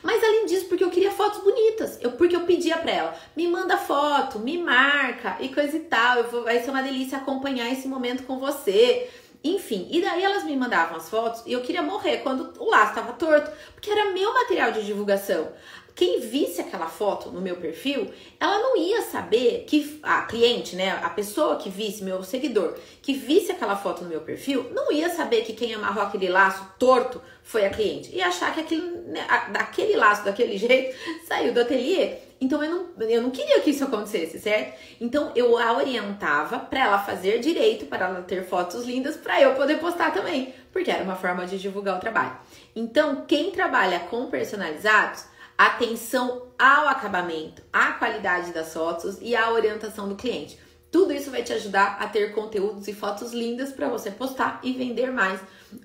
Mas 0.04 0.24
além 0.24 0.46
disso, 0.46 0.66
porque 0.66 0.84
eu 0.84 0.90
queria 0.90 1.12
fotos 1.12 1.42
bonitas. 1.42 1.98
Eu, 2.02 2.12
porque 2.12 2.36
eu 2.36 2.42
pedia 2.42 2.78
pra 2.78 2.92
ela, 2.92 3.16
me 3.36 3.48
manda 3.48 3.78
foto, 3.78 4.40
me 4.40 4.58
marca 4.58 5.38
e 5.40 5.50
coisa 5.50 5.78
e 5.78 5.82
tal. 5.82 6.24
Vou, 6.26 6.44
vai 6.44 6.62
ser 6.62 6.70
uma 6.70 6.84
delícia 6.84 7.18
acompanhar 7.18 7.72
esse 7.72 7.88
momento 7.88 8.24
com 8.24 8.38
você. 8.40 9.10
Enfim, 9.56 9.88
e 9.90 10.02
daí 10.02 10.24
elas 10.24 10.44
me 10.44 10.56
mandavam 10.56 10.98
as 10.98 11.10
fotos 11.10 11.44
e 11.46 11.54
eu 11.54 11.62
queria 11.62 11.82
morrer 11.82 12.18
quando 12.18 12.54
o 12.60 12.70
laço 12.70 12.90
estava 12.90 13.14
torto, 13.14 13.52
porque 13.74 13.90
era 13.90 14.12
meu 14.12 14.34
material 14.34 14.72
de 14.72 14.86
divulgação 14.86 15.50
quem 15.98 16.20
visse 16.20 16.62
aquela 16.62 16.86
foto 16.86 17.32
no 17.32 17.42
meu 17.42 17.56
perfil, 17.56 18.14
ela 18.40 18.60
não 18.60 18.78
ia 18.78 19.02
saber 19.02 19.66
que 19.68 20.00
a 20.04 20.22
cliente, 20.22 20.76
né, 20.76 20.92
a 20.92 21.10
pessoa 21.10 21.56
que 21.56 21.72
visse, 21.72 22.04
meu 22.04 22.24
seguidor, 22.24 22.76
que 23.02 23.14
visse 23.14 23.52
aquela 23.52 23.76
foto 23.76 24.04
no 24.04 24.10
meu 24.10 24.22
perfil, 24.22 24.70
não 24.76 24.92
ia 24.92 25.10
saber 25.10 25.42
que 25.42 25.54
quem 25.54 25.74
amarrou 25.74 26.04
aquele 26.04 26.30
laço 26.30 26.64
torto 26.78 27.20
foi 27.42 27.66
a 27.66 27.72
cliente. 27.72 28.16
Ia 28.16 28.28
achar 28.28 28.54
que 28.54 28.60
aquele, 28.60 28.86
né, 29.08 29.26
daquele 29.52 29.96
laço, 29.96 30.24
daquele 30.24 30.56
jeito, 30.60 30.96
saiu 31.28 31.52
do 31.52 31.62
ateliê. 31.62 32.27
Então 32.40 32.64
eu 32.64 32.70
não, 32.70 33.08
eu 33.08 33.22
não 33.22 33.32
queria 33.32 33.60
que 33.62 33.72
isso 33.72 33.84
acontecesse, 33.84 34.40
certo? 34.40 34.78
Então 35.02 35.32
eu 35.36 35.58
a 35.58 35.74
orientava 35.74 36.60
para 36.60 36.82
ela 36.82 37.00
fazer 37.00 37.40
direito, 37.40 37.88
para 37.88 38.06
ela 38.06 38.22
ter 38.22 38.46
fotos 38.46 38.86
lindas, 38.86 39.18
para 39.18 39.42
eu 39.42 39.56
poder 39.56 39.80
postar 39.80 40.12
também, 40.12 40.54
porque 40.72 40.92
era 40.92 41.04
uma 41.04 41.16
forma 41.16 41.46
de 41.46 41.58
divulgar 41.58 41.98
o 41.98 42.00
trabalho. 42.00 42.38
Então, 42.76 43.26
quem 43.28 43.52
trabalha 43.52 44.00
com 44.02 44.28
personalizados, 44.28 45.26
atenção 45.58 46.48
ao 46.60 46.88
acabamento, 46.88 47.64
à 47.74 47.94
qualidade 47.94 48.54
das 48.54 48.72
fotos 48.74 49.18
e 49.22 49.36
à 49.36 49.52
orientação 49.52 50.08
do 50.08 50.16
cliente. 50.16 50.60
Tudo 50.92 51.12
isso 51.12 51.32
vai 51.32 51.44
te 51.44 51.52
ajudar 51.52 51.98
a 52.00 52.08
ter 52.08 52.34
conteúdos 52.34 52.88
e 52.88 52.94
fotos 52.94 53.34
lindas 53.34 53.72
para 53.72 53.90
você 53.90 54.10
postar 54.12 54.60
e 54.64 54.72
vender 54.74 55.12
mais 55.12 55.40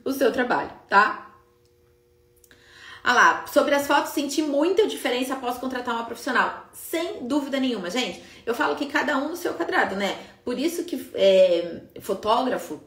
o 0.05 0.13
seu 0.13 0.31
trabalho, 0.31 0.71
tá? 0.89 1.32
Ah 3.05 3.15
lá, 3.15 3.47
sobre 3.53 3.75
as 3.75 3.87
fotos, 3.87 4.13
senti 4.13 4.43
muita 4.43 4.87
diferença 4.87 5.35
após 5.35 5.59
contratar 5.59 5.95
uma 5.95 6.05
profissional. 6.05 6.69
Sem 6.73 7.27
dúvida 7.27 7.59
nenhuma, 7.59 7.91
gente. 7.91 8.23
Eu 8.47 8.55
falo 8.55 8.77
que 8.77 8.87
cada 8.87 9.19
um 9.19 9.31
no 9.31 9.37
seu 9.37 9.55
quadrado, 9.55 9.97
né? 9.97 10.17
Por 10.45 10.59
isso 10.59 10.85
que 10.85 11.11
é, 11.15 11.83
fotógrafo 12.01 12.81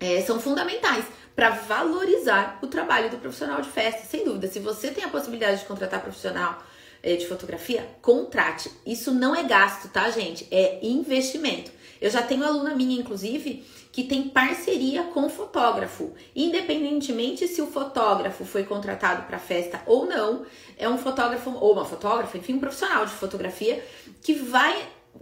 é, 0.00 0.22
são 0.22 0.40
fundamentais 0.40 1.04
para 1.36 1.50
valorizar 1.50 2.58
o 2.62 2.68
trabalho 2.68 3.10
do 3.10 3.18
profissional 3.18 3.60
de 3.60 3.68
festa. 3.68 4.06
Sem 4.06 4.24
dúvida, 4.24 4.46
se 4.48 4.60
você 4.60 4.90
tem 4.90 5.04
a 5.04 5.08
possibilidade 5.08 5.60
de 5.60 5.66
contratar 5.66 6.00
profissional 6.00 6.62
é, 7.02 7.16
de 7.16 7.26
fotografia, 7.26 7.86
contrate. 8.00 8.70
Isso 8.86 9.12
não 9.12 9.36
é 9.36 9.42
gasto, 9.42 9.88
tá, 9.88 10.10
gente? 10.10 10.48
É 10.50 10.78
investimento. 10.82 11.70
Eu 12.00 12.10
já 12.10 12.22
tenho 12.22 12.44
aluna 12.44 12.74
minha, 12.74 12.98
inclusive, 12.98 13.64
que 13.94 14.02
tem 14.02 14.28
parceria 14.28 15.04
com 15.04 15.28
fotógrafo. 15.28 16.12
Independentemente 16.34 17.46
se 17.46 17.62
o 17.62 17.68
fotógrafo 17.68 18.44
foi 18.44 18.64
contratado 18.64 19.22
para 19.22 19.38
festa 19.38 19.80
ou 19.86 20.04
não, 20.04 20.44
é 20.76 20.88
um 20.88 20.98
fotógrafo 20.98 21.52
ou 21.60 21.74
uma 21.74 21.84
fotógrafa, 21.84 22.36
enfim, 22.36 22.54
um 22.54 22.58
profissional 22.58 23.06
de 23.06 23.12
fotografia 23.12 23.86
que 24.20 24.34
vai 24.34 24.76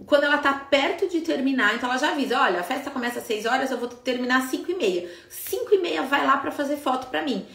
quando 0.07 0.23
ela 0.23 0.39
tá 0.39 0.53
perto 0.53 1.07
de 1.07 1.21
terminar, 1.21 1.75
então 1.75 1.87
ela 1.87 1.99
já 1.99 2.13
avisa, 2.13 2.41
olha, 2.41 2.61
a 2.61 2.63
festa 2.63 2.89
começa 2.89 3.19
às 3.19 3.25
6 3.27 3.45
horas, 3.45 3.69
eu 3.69 3.77
vou 3.77 3.87
terminar 3.87 4.39
às 4.39 4.49
5 4.49 4.71
e 4.71 4.73
meia. 4.73 5.07
5 5.29 5.75
e 5.75 5.77
meia 5.77 6.01
vai 6.01 6.25
lá 6.25 6.37
para 6.37 6.49
fazer 6.49 6.77
foto 6.77 7.11
para 7.11 7.21
mim. 7.21 7.45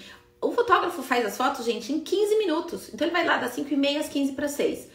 O 0.41 0.53
fotógrafo 0.53 1.03
faz 1.03 1.27
as 1.27 1.37
fotos, 1.37 1.65
gente, 1.65 1.93
em 1.93 1.99
15 1.99 2.39
minutos. 2.39 2.95
Então 2.95 3.05
ele 3.05 3.13
vai 3.13 3.27
lá 3.27 3.39
das 3.39 3.55
5 3.55 3.75
e 3.75 3.77
meia 3.77 3.99
às 3.99 4.09
15 4.09 4.35
para 4.35 4.47
6. 4.47 4.87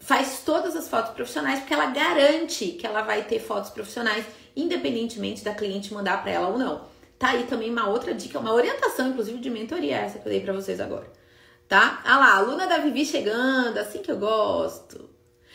Faz 0.00 0.42
todas 0.44 0.74
as 0.74 0.88
fotos 0.88 1.12
profissionais 1.12 1.60
porque 1.60 1.74
ela 1.74 1.86
garante 1.86 2.72
que 2.72 2.84
ela 2.84 3.02
vai 3.02 3.22
ter 3.22 3.38
fotos 3.38 3.70
profissionais, 3.70 4.24
independentemente 4.56 5.44
da 5.44 5.54
cliente 5.54 5.92
mandar 5.92 6.22
para 6.22 6.30
ela 6.30 6.48
ou 6.48 6.58
não. 6.58 6.82
Tá 7.18 7.30
aí 7.30 7.44
também 7.44 7.70
uma 7.70 7.88
outra 7.88 8.14
dica, 8.14 8.38
uma 8.38 8.54
orientação, 8.54 9.10
inclusive, 9.10 9.38
de 9.38 9.50
mentoria 9.50 9.96
essa 9.96 10.18
que 10.18 10.26
eu 10.26 10.32
dei 10.32 10.40
para 10.40 10.52
vocês 10.52 10.80
agora. 10.80 11.06
Tá? 11.68 12.00
Ah 12.04 12.18
lá, 12.18 12.34
aluna 12.36 12.66
da 12.66 12.78
Vivi 12.78 13.04
chegando, 13.04 13.78
assim 13.78 14.00
que 14.00 14.10
eu 14.10 14.18
gosto. 14.18 15.08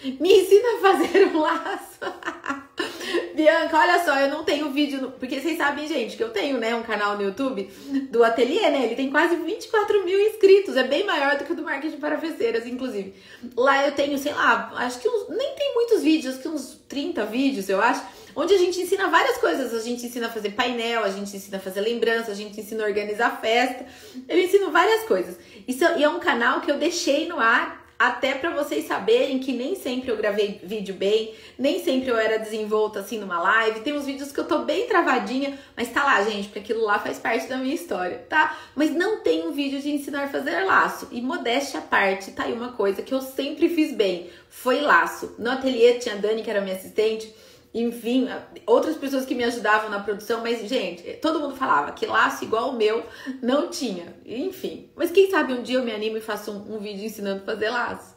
Me 0.04 0.42
ensina 0.42 0.78
a 0.78 0.82
fazer 0.82 1.26
um 1.28 1.40
laço. 1.40 2.00
Bianca, 3.36 3.78
olha 3.78 4.04
só, 4.04 4.16
eu 4.20 4.30
não 4.30 4.44
tenho 4.44 4.72
vídeo, 4.72 5.02
no... 5.02 5.12
porque 5.12 5.40
vocês 5.40 5.58
sabem, 5.58 5.88
gente, 5.88 6.16
que 6.16 6.24
eu 6.24 6.30
tenho, 6.30 6.58
né, 6.58 6.74
um 6.76 6.84
canal 6.84 7.18
no 7.18 7.24
YouTube 7.24 7.70
do 8.10 8.24
Ateliê, 8.24 8.70
né? 8.70 8.86
Ele 8.86 8.96
tem 8.96 9.10
quase 9.10 9.36
24 9.36 10.06
mil 10.06 10.20
inscritos, 10.20 10.78
é 10.78 10.84
bem 10.84 11.06
maior 11.06 11.38
do 11.38 11.44
que 11.44 11.52
o 11.52 11.56
do 11.56 11.64
Marketing 11.64 11.98
para 11.98 12.18
Feceiras, 12.18 12.66
inclusive. 12.66 13.14
Lá 13.56 13.86
eu 13.86 13.92
tenho, 13.94 14.18
sei 14.18 14.34
lá, 14.34 14.72
acho 14.78 15.00
que 15.00 15.10
uns, 15.10 15.30
nem 15.30 15.56
tem 15.56 15.74
muitos 15.74 16.02
vídeos, 16.02 16.36
acho 16.36 16.44
que 16.44 16.48
uns 16.48 16.80
30 16.88 17.26
vídeos, 17.26 17.68
eu 17.68 17.82
acho, 17.82 18.06
onde 18.36 18.54
a 18.54 18.58
gente 18.58 18.80
ensina 18.80 19.08
várias 19.10 19.38
coisas. 19.38 19.74
A 19.74 19.82
gente 19.82 20.06
ensina 20.06 20.28
a 20.28 20.30
fazer 20.30 20.52
painel, 20.52 21.04
a 21.04 21.10
gente 21.10 21.36
ensina 21.36 21.58
a 21.58 21.60
fazer 21.60 21.82
lembrança, 21.82 22.32
a 22.32 22.36
gente 22.36 22.60
ensina 22.60 22.84
a 22.84 22.88
organizar 22.88 23.40
festa. 23.40 23.86
Eu 24.28 24.40
ensino 24.40 24.72
várias 24.72 25.04
coisas. 25.06 25.38
Isso, 25.68 25.84
e 25.98 26.04
é 26.04 26.10
um 26.10 26.20
canal 26.20 26.62
que 26.62 26.70
eu 26.70 26.78
deixei 26.78 27.28
no 27.28 27.40
ar 27.40 27.86
Até 27.98 28.34
para 28.36 28.50
vocês 28.50 28.86
saberem 28.88 29.40
que 29.40 29.54
nem 29.54 29.74
sempre 29.74 30.12
eu 30.12 30.18
gravei 30.18 30.60
vídeo 30.62 30.94
bem, 30.94 31.34
nem 31.58 31.82
sempre 31.82 32.10
eu 32.10 32.18
era 32.18 32.38
desenvolta 32.38 33.00
assim 33.00 33.18
numa 33.18 33.40
live. 33.40 33.80
Tem 33.80 33.94
uns 33.94 34.06
vídeos 34.06 34.34
que 34.34 34.40
eu 34.40 34.44
tô 34.44 34.60
bem 34.60 34.86
travadinha, 34.86 35.58
mas 35.78 35.90
tá 35.94 36.04
lá, 36.04 36.22
gente, 36.24 36.50
porque 36.50 36.60
aquilo 36.60 36.84
lá 36.84 37.00
faz 37.00 37.18
parte 37.20 37.48
da 37.48 37.56
minha 37.56 37.74
história, 37.74 38.26
tá? 38.28 38.58
Mas 38.76 38.92
não 38.92 39.22
tem 39.22 39.48
um 39.48 39.54
vídeo 39.54 39.82
de 39.82 39.92
ensinar 39.92 40.26
a 40.26 40.28
fazer 40.28 40.66
laço. 40.66 41.08
E 41.10 41.22
modéstia 41.22 41.80
à 41.80 41.84
parte, 41.84 42.32
tá 42.32 42.44
aí 42.44 42.52
uma 42.54 42.74
coisa 42.74 43.02
que 43.02 43.14
eu 43.14 43.22
sempre 43.22 43.70
fiz 43.70 43.94
bem, 43.94 44.30
foi 44.50 44.82
laço. 44.82 45.34
No 45.40 45.50
ateliê 45.50 45.94
tinha 45.94 46.16
a 46.16 46.18
Dani, 46.18 46.44
que 46.44 46.50
era 46.50 46.60
minha 46.60 46.76
assistente, 46.76 47.34
enfim, 47.76 48.30
outras 48.66 48.96
pessoas 48.96 49.26
que 49.26 49.36
me 49.36 49.44
ajudavam 49.44 49.90
na 49.90 50.00
produção, 50.00 50.42
mas, 50.42 50.66
gente, 50.66 51.04
todo 51.22 51.42
mundo 51.42 51.58
falava 51.58 51.92
que 51.92 52.06
laço 52.06 52.46
igual 52.46 52.70
o 52.70 52.78
meu 52.78 53.04
não 53.42 53.70
tinha. 53.70 54.16
Enfim, 54.26 54.90
mas 54.96 55.12
quem 55.12 55.30
sabe 55.30 55.52
um 55.52 55.62
dia 55.62 55.78
eu 55.78 55.84
me 55.84 55.92
animo 55.92 56.16
e 56.16 56.22
faço 56.22 56.52
um, 56.52 56.76
um 56.76 56.80
vídeo 56.80 57.04
ensinando 57.04 57.42
a 57.42 57.46
fazer 57.46 57.70
laço. 57.70 58.16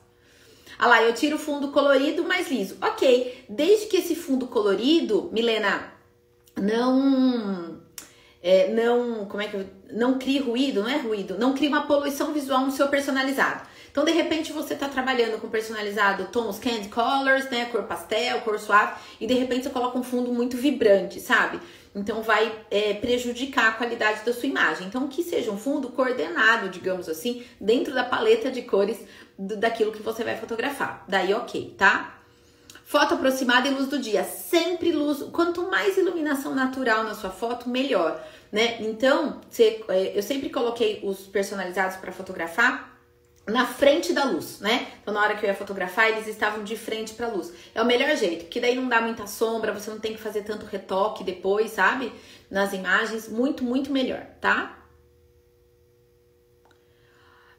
Ah 0.78 0.86
lá, 0.86 1.02
eu 1.02 1.12
tiro 1.12 1.34
o 1.34 1.40
fundo 1.40 1.72
colorido 1.72 2.22
mais 2.22 2.48
liso. 2.48 2.76
Ok, 2.80 3.46
desde 3.48 3.86
que 3.86 3.96
esse 3.96 4.14
fundo 4.14 4.46
colorido, 4.46 5.28
Milena, 5.32 5.92
não. 6.56 7.80
É, 8.40 8.72
não. 8.72 9.26
Como 9.26 9.42
é 9.42 9.48
que 9.48 9.56
eu. 9.56 9.66
Não 9.90 10.18
crie 10.18 10.38
ruído, 10.38 10.82
não 10.82 10.88
é 10.88 10.98
ruído, 10.98 11.36
não 11.36 11.54
crie 11.54 11.66
uma 11.66 11.86
poluição 11.86 12.32
visual 12.32 12.60
no 12.60 12.70
seu 12.70 12.86
personalizado. 12.88 13.66
Então, 13.90 14.04
de 14.04 14.12
repente, 14.12 14.52
você 14.52 14.74
está 14.74 14.88
trabalhando 14.88 15.40
com 15.40 15.48
personalizado 15.48 16.26
tons 16.26 16.58
candy 16.58 16.88
colors, 16.88 17.50
né? 17.50 17.66
Cor 17.66 17.84
pastel, 17.84 18.40
cor 18.42 18.58
suave, 18.58 18.94
e 19.20 19.26
de 19.26 19.34
repente 19.34 19.64
você 19.64 19.70
coloca 19.70 19.98
um 19.98 20.02
fundo 20.02 20.32
muito 20.32 20.56
vibrante, 20.56 21.20
sabe? 21.20 21.60
Então 21.94 22.22
vai 22.22 22.54
é, 22.70 22.94
prejudicar 22.94 23.68
a 23.68 23.72
qualidade 23.72 24.24
da 24.24 24.32
sua 24.32 24.48
imagem. 24.48 24.86
Então, 24.86 25.08
que 25.08 25.22
seja 25.22 25.50
um 25.50 25.58
fundo 25.58 25.88
coordenado, 25.88 26.68
digamos 26.68 27.08
assim, 27.08 27.44
dentro 27.60 27.94
da 27.94 28.04
paleta 28.04 28.50
de 28.50 28.62
cores 28.62 28.98
do, 29.38 29.56
daquilo 29.56 29.92
que 29.92 30.02
você 30.02 30.22
vai 30.22 30.36
fotografar. 30.36 31.04
Daí, 31.08 31.32
ok, 31.34 31.74
tá? 31.76 32.14
Foto 32.84 33.14
aproximada 33.14 33.68
e 33.68 33.70
luz 33.70 33.88
do 33.88 33.98
dia. 33.98 34.24
Sempre 34.24 34.92
luz. 34.92 35.22
Quanto 35.32 35.70
mais 35.70 35.96
iluminação 35.96 36.54
natural 36.54 37.04
na 37.04 37.14
sua 37.14 37.30
foto, 37.30 37.68
melhor, 37.68 38.22
né? 38.52 38.76
Então, 38.80 39.40
você, 39.48 39.84
é, 39.88 40.16
eu 40.16 40.22
sempre 40.22 40.50
coloquei 40.50 41.00
os 41.02 41.20
personalizados 41.26 41.96
para 41.96 42.12
fotografar 42.12 42.97
na 43.48 43.66
frente 43.66 44.12
da 44.12 44.24
luz, 44.24 44.60
né? 44.60 44.88
Então 45.02 45.12
na 45.12 45.22
hora 45.22 45.34
que 45.34 45.44
eu 45.44 45.48
ia 45.48 45.54
fotografar, 45.54 46.08
eles 46.10 46.26
estavam 46.26 46.62
de 46.62 46.76
frente 46.76 47.14
para 47.14 47.26
a 47.26 47.30
luz. 47.30 47.52
É 47.74 47.82
o 47.82 47.86
melhor 47.86 48.14
jeito, 48.16 48.44
porque 48.44 48.60
daí 48.60 48.74
não 48.74 48.88
dá 48.88 49.00
muita 49.00 49.26
sombra, 49.26 49.72
você 49.72 49.90
não 49.90 49.98
tem 49.98 50.12
que 50.12 50.20
fazer 50.20 50.42
tanto 50.42 50.66
retoque 50.66 51.24
depois, 51.24 51.70
sabe? 51.70 52.12
Nas 52.50 52.72
imagens, 52.72 53.28
muito, 53.28 53.64
muito 53.64 53.90
melhor, 53.90 54.24
tá? 54.40 54.78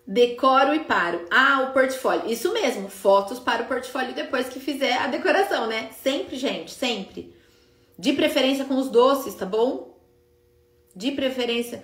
Decoro 0.05 0.73
e 0.73 0.79
paro. 0.79 1.25
Ah, 1.29 1.67
o 1.69 1.73
portfólio. 1.73 2.31
Isso 2.31 2.51
mesmo, 2.53 2.89
fotos 2.89 3.39
para 3.39 3.63
o 3.63 3.67
portfólio 3.67 4.13
depois 4.13 4.49
que 4.49 4.59
fizer 4.59 4.97
a 4.97 5.07
decoração, 5.07 5.67
né? 5.67 5.89
Sempre, 6.01 6.35
gente, 6.35 6.71
sempre. 6.71 7.35
De 7.97 8.13
preferência 8.13 8.65
com 8.65 8.77
os 8.77 8.89
doces, 8.89 9.35
tá 9.35 9.45
bom? 9.45 9.99
De 10.95 11.11
preferência. 11.11 11.83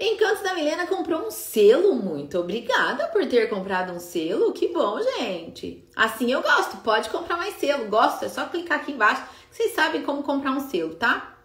Encanto 0.00 0.42
da 0.42 0.54
Milena 0.54 0.86
comprou 0.86 1.26
um 1.26 1.30
selo. 1.30 1.94
Muito 1.94 2.38
obrigada 2.38 3.08
por 3.08 3.26
ter 3.26 3.50
comprado 3.50 3.92
um 3.92 4.00
selo. 4.00 4.50
Que 4.50 4.68
bom, 4.68 4.98
gente. 5.02 5.86
Assim 5.94 6.32
eu 6.32 6.40
gosto. 6.40 6.78
Pode 6.78 7.10
comprar 7.10 7.36
mais 7.36 7.56
selo. 7.56 7.86
Gosto. 7.88 8.24
É 8.24 8.30
só 8.30 8.46
clicar 8.46 8.78
aqui 8.80 8.92
embaixo. 8.92 9.22
Vocês 9.50 9.72
sabem 9.72 10.02
como 10.02 10.22
comprar 10.22 10.52
um 10.52 10.70
selo, 10.70 10.94
tá? 10.94 11.36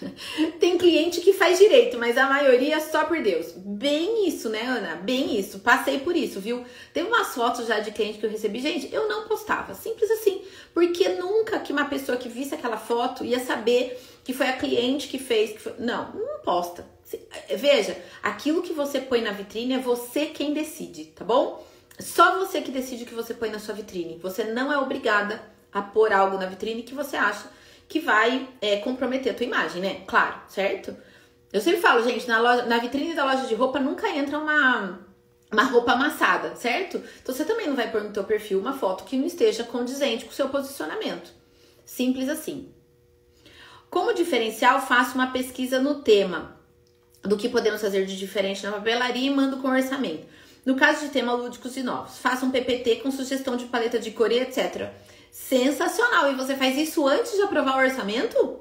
Tem 0.60 0.78
cliente 0.78 1.20
que 1.20 1.32
faz 1.32 1.58
direito, 1.58 1.98
mas 1.98 2.16
a 2.16 2.26
maioria 2.28 2.78
só 2.80 3.04
por 3.04 3.20
Deus. 3.20 3.52
Bem 3.56 4.28
isso, 4.28 4.48
né, 4.48 4.62
Ana? 4.62 4.94
Bem 4.94 5.36
isso. 5.36 5.58
Passei 5.58 5.98
por 5.98 6.14
isso, 6.14 6.38
viu? 6.38 6.64
Tem 6.94 7.02
umas 7.02 7.34
fotos 7.34 7.66
já 7.66 7.80
de 7.80 7.90
cliente 7.90 8.18
que 8.18 8.26
eu 8.26 8.30
recebi. 8.30 8.60
Gente, 8.60 8.94
eu 8.94 9.08
não 9.08 9.26
postava. 9.26 9.74
Simples 9.74 10.08
assim. 10.12 10.40
Porque 10.72 11.08
nunca 11.08 11.58
que 11.58 11.72
uma 11.72 11.86
pessoa 11.86 12.16
que 12.16 12.28
visse 12.28 12.54
aquela 12.54 12.76
foto 12.76 13.24
ia 13.24 13.40
saber 13.40 14.00
que 14.22 14.32
foi 14.32 14.46
a 14.46 14.56
cliente 14.56 15.08
que 15.08 15.18
fez. 15.18 15.50
Que 15.50 15.58
foi... 15.58 15.74
Não, 15.80 16.12
não 16.14 16.38
posta. 16.44 16.94
Veja, 17.56 17.96
aquilo 18.22 18.62
que 18.62 18.72
você 18.72 19.00
põe 19.00 19.20
na 19.20 19.30
vitrine 19.30 19.74
é 19.74 19.78
você 19.78 20.26
quem 20.26 20.52
decide, 20.52 21.06
tá 21.06 21.24
bom? 21.24 21.64
Só 22.00 22.38
você 22.38 22.60
que 22.60 22.70
decide 22.70 23.04
o 23.04 23.06
que 23.06 23.14
você 23.14 23.32
põe 23.32 23.48
na 23.48 23.58
sua 23.58 23.74
vitrine. 23.74 24.18
Você 24.18 24.44
não 24.44 24.72
é 24.72 24.78
obrigada 24.78 25.40
a 25.72 25.80
pôr 25.80 26.12
algo 26.12 26.36
na 26.36 26.46
vitrine 26.46 26.82
que 26.82 26.94
você 26.94 27.16
acha 27.16 27.48
que 27.88 28.00
vai 28.00 28.48
é, 28.60 28.78
comprometer 28.78 29.32
a 29.32 29.34
tua 29.36 29.46
imagem, 29.46 29.80
né? 29.80 30.02
Claro, 30.06 30.40
certo? 30.48 30.96
Eu 31.52 31.60
sempre 31.60 31.80
falo, 31.80 32.02
gente, 32.02 32.26
na, 32.26 32.40
loja, 32.40 32.64
na 32.64 32.78
vitrine 32.78 33.14
da 33.14 33.24
loja 33.24 33.46
de 33.46 33.54
roupa 33.54 33.78
nunca 33.78 34.10
entra 34.10 34.38
uma, 34.38 34.98
uma 35.52 35.62
roupa 35.62 35.92
amassada, 35.92 36.56
certo? 36.56 37.00
Então 37.22 37.32
você 37.32 37.44
também 37.44 37.68
não 37.68 37.76
vai 37.76 37.90
pôr 37.90 38.02
no 38.02 38.12
teu 38.12 38.24
perfil 38.24 38.58
uma 38.58 38.72
foto 38.72 39.04
que 39.04 39.16
não 39.16 39.26
esteja 39.26 39.62
condizente 39.62 40.24
com 40.24 40.32
o 40.32 40.34
seu 40.34 40.48
posicionamento. 40.48 41.30
Simples 41.84 42.28
assim. 42.28 42.74
Como 43.88 44.12
diferencial, 44.12 44.80
faça 44.80 45.14
uma 45.14 45.28
pesquisa 45.28 45.78
no 45.78 46.02
tema 46.02 46.55
do 47.22 47.36
que 47.36 47.48
podemos 47.48 47.80
fazer 47.80 48.06
de 48.06 48.16
diferente 48.16 48.62
na 48.62 48.72
papelaria 48.72 49.26
e 49.30 49.34
mando 49.34 49.58
com 49.58 49.68
orçamento. 49.68 50.26
No 50.64 50.74
caso 50.74 51.04
de 51.04 51.12
tema 51.12 51.32
lúdicos 51.32 51.76
e 51.76 51.82
novos, 51.82 52.18
faça 52.18 52.44
um 52.44 52.50
PPT 52.50 52.96
com 52.96 53.10
sugestão 53.10 53.56
de 53.56 53.66
paleta 53.66 53.98
de 53.98 54.10
cor 54.10 54.32
e 54.32 54.38
etc. 54.38 54.90
Sensacional! 55.30 56.32
E 56.32 56.34
você 56.34 56.56
faz 56.56 56.76
isso 56.76 57.06
antes 57.06 57.32
de 57.32 57.42
aprovar 57.42 57.76
o 57.76 57.86
orçamento? 57.86 58.60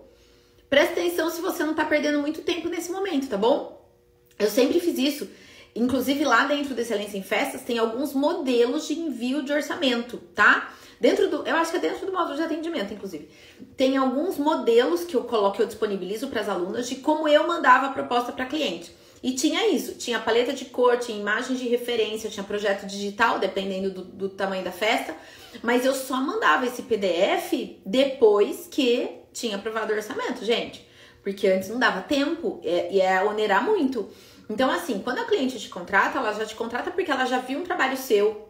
Presta 0.70 0.94
atenção 0.94 1.30
se 1.32 1.42
você 1.42 1.64
não 1.64 1.72
está 1.72 1.86
perdendo 1.86 2.20
muito 2.20 2.42
tempo 2.42 2.70
nesse 2.70 2.92
momento, 2.92 3.28
tá 3.28 3.38
bom? 3.38 3.90
Eu 4.38 4.50
sempre 4.50 4.80
fiz 4.80 4.98
isso. 4.98 5.28
Inclusive 5.76 6.24
lá 6.24 6.46
dentro 6.46 6.74
do 6.74 6.82
Excelência 6.82 7.18
em 7.18 7.24
Festas 7.24 7.62
tem 7.62 7.78
alguns 7.78 8.14
modelos 8.14 8.88
de 8.88 8.94
envio 8.94 9.44
de 9.44 9.52
orçamento, 9.52 10.18
tá? 10.34 10.74
Dentro 11.06 11.30
do, 11.30 11.48
eu 11.48 11.56
acho 11.58 11.70
que 11.70 11.78
é 11.78 11.80
dentro 11.80 12.04
do 12.04 12.12
módulo 12.12 12.36
de 12.36 12.42
atendimento, 12.42 12.92
inclusive. 12.92 13.30
Tem 13.78 13.96
alguns 13.96 14.40
modelos 14.40 15.04
que 15.04 15.16
eu 15.16 15.24
coloco, 15.24 15.58
que 15.58 15.62
eu 15.62 15.68
disponibilizo 15.68 16.30
para 16.30 16.42
as 16.42 16.50
alunas 16.50 16.90
de 16.90 16.96
como 16.96 17.28
eu 17.28 17.46
mandava 17.48 17.86
a 17.86 17.90
proposta 17.92 18.32
para 18.32 18.48
cliente. 18.48 18.92
E 19.22 19.36
tinha 19.36 19.70
isso, 19.70 19.94
tinha 20.00 20.20
paleta 20.20 20.52
de 20.52 20.66
cor, 20.66 20.98
tinha 20.98 21.16
imagens 21.16 21.60
de 21.60 21.68
referência, 21.68 22.28
tinha 22.28 22.44
projeto 22.44 22.88
digital, 22.88 23.38
dependendo 23.38 23.92
do, 23.92 24.04
do 24.04 24.30
tamanho 24.30 24.64
da 24.64 24.72
festa. 24.72 25.16
Mas 25.62 25.86
eu 25.86 25.94
só 25.94 26.16
mandava 26.16 26.66
esse 26.66 26.82
PDF 26.82 27.78
depois 27.86 28.68
que 28.68 29.08
tinha 29.32 29.58
aprovado 29.58 29.94
o 29.94 29.96
orçamento, 29.96 30.44
gente. 30.44 30.90
Porque 31.22 31.46
antes 31.48 31.70
não 31.70 31.78
dava 31.78 32.02
tempo 32.02 32.60
é, 32.64 32.92
e 32.92 33.00
é 33.00 33.24
onerar 33.24 33.64
muito. 33.64 34.10
Então, 34.50 34.72
assim, 34.72 34.98
quando 35.04 35.20
a 35.20 35.26
cliente 35.26 35.60
te 35.60 35.70
contrata, 35.70 36.18
ela 36.18 36.34
já 36.34 36.48
te 36.48 36.56
contrata 36.56 36.90
porque 36.90 37.12
ela 37.12 37.26
já 37.26 37.38
viu 37.38 37.60
um 37.60 37.64
trabalho 37.64 37.96
seu, 37.96 38.50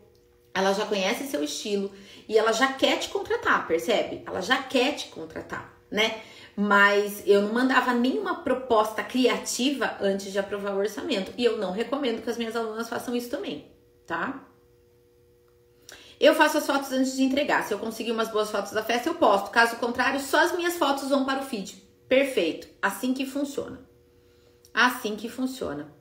ela 0.54 0.72
já 0.72 0.86
conhece 0.86 1.26
seu 1.26 1.44
estilo 1.44 1.92
e 2.28 2.38
ela 2.38 2.52
já 2.52 2.74
quer 2.74 2.98
te 3.00 3.10
contratar, 3.10 3.68
percebe? 3.68 4.24
Ela 4.26 4.42
já 4.42 4.62
quer 4.62 4.94
te 4.94 5.08
contratar, 5.08 5.74
né? 5.90 6.22
Mas 6.56 7.22
eu 7.26 7.42
não 7.42 7.54
mandava 7.54 7.94
nenhuma 7.94 8.36
proposta 8.36 9.04
criativa 9.04 9.98
antes 10.00 10.32
de 10.32 10.40
aprovar 10.40 10.74
o 10.74 10.80
orçamento. 10.80 11.34
E 11.38 11.44
eu 11.44 11.58
não 11.58 11.72
recomendo 11.72 12.24
que 12.24 12.30
as 12.30 12.38
minhas 12.38 12.56
alunas 12.56 12.88
façam 12.88 13.16
isso 13.16 13.30
também, 13.30 13.70
tá? 14.08 14.42
Eu 16.20 16.34
faço 16.34 16.58
as 16.58 16.66
fotos 16.66 16.92
antes 16.94 17.16
de 17.16 17.24
entregar. 17.24 17.64
Se 17.64 17.74
eu 17.74 17.80
conseguir 17.80 18.12
umas 18.12 18.30
boas 18.30 18.50
fotos 18.50 18.72
da 18.72 18.82
festa, 18.82 19.10
eu 19.10 19.16
posto. 19.16 19.50
Caso 19.50 19.76
contrário, 19.76 20.20
só 20.22 20.40
as 20.40 20.56
minhas 20.56 20.78
fotos 20.78 21.10
vão 21.10 21.26
para 21.26 21.42
o 21.42 21.46
feed. 21.46 21.76
Perfeito. 22.08 22.68
Assim 22.82 23.14
que 23.14 23.26
funciona. 23.26 23.80
Assim 24.74 25.16
que 25.18 25.28
funciona. 25.28 25.94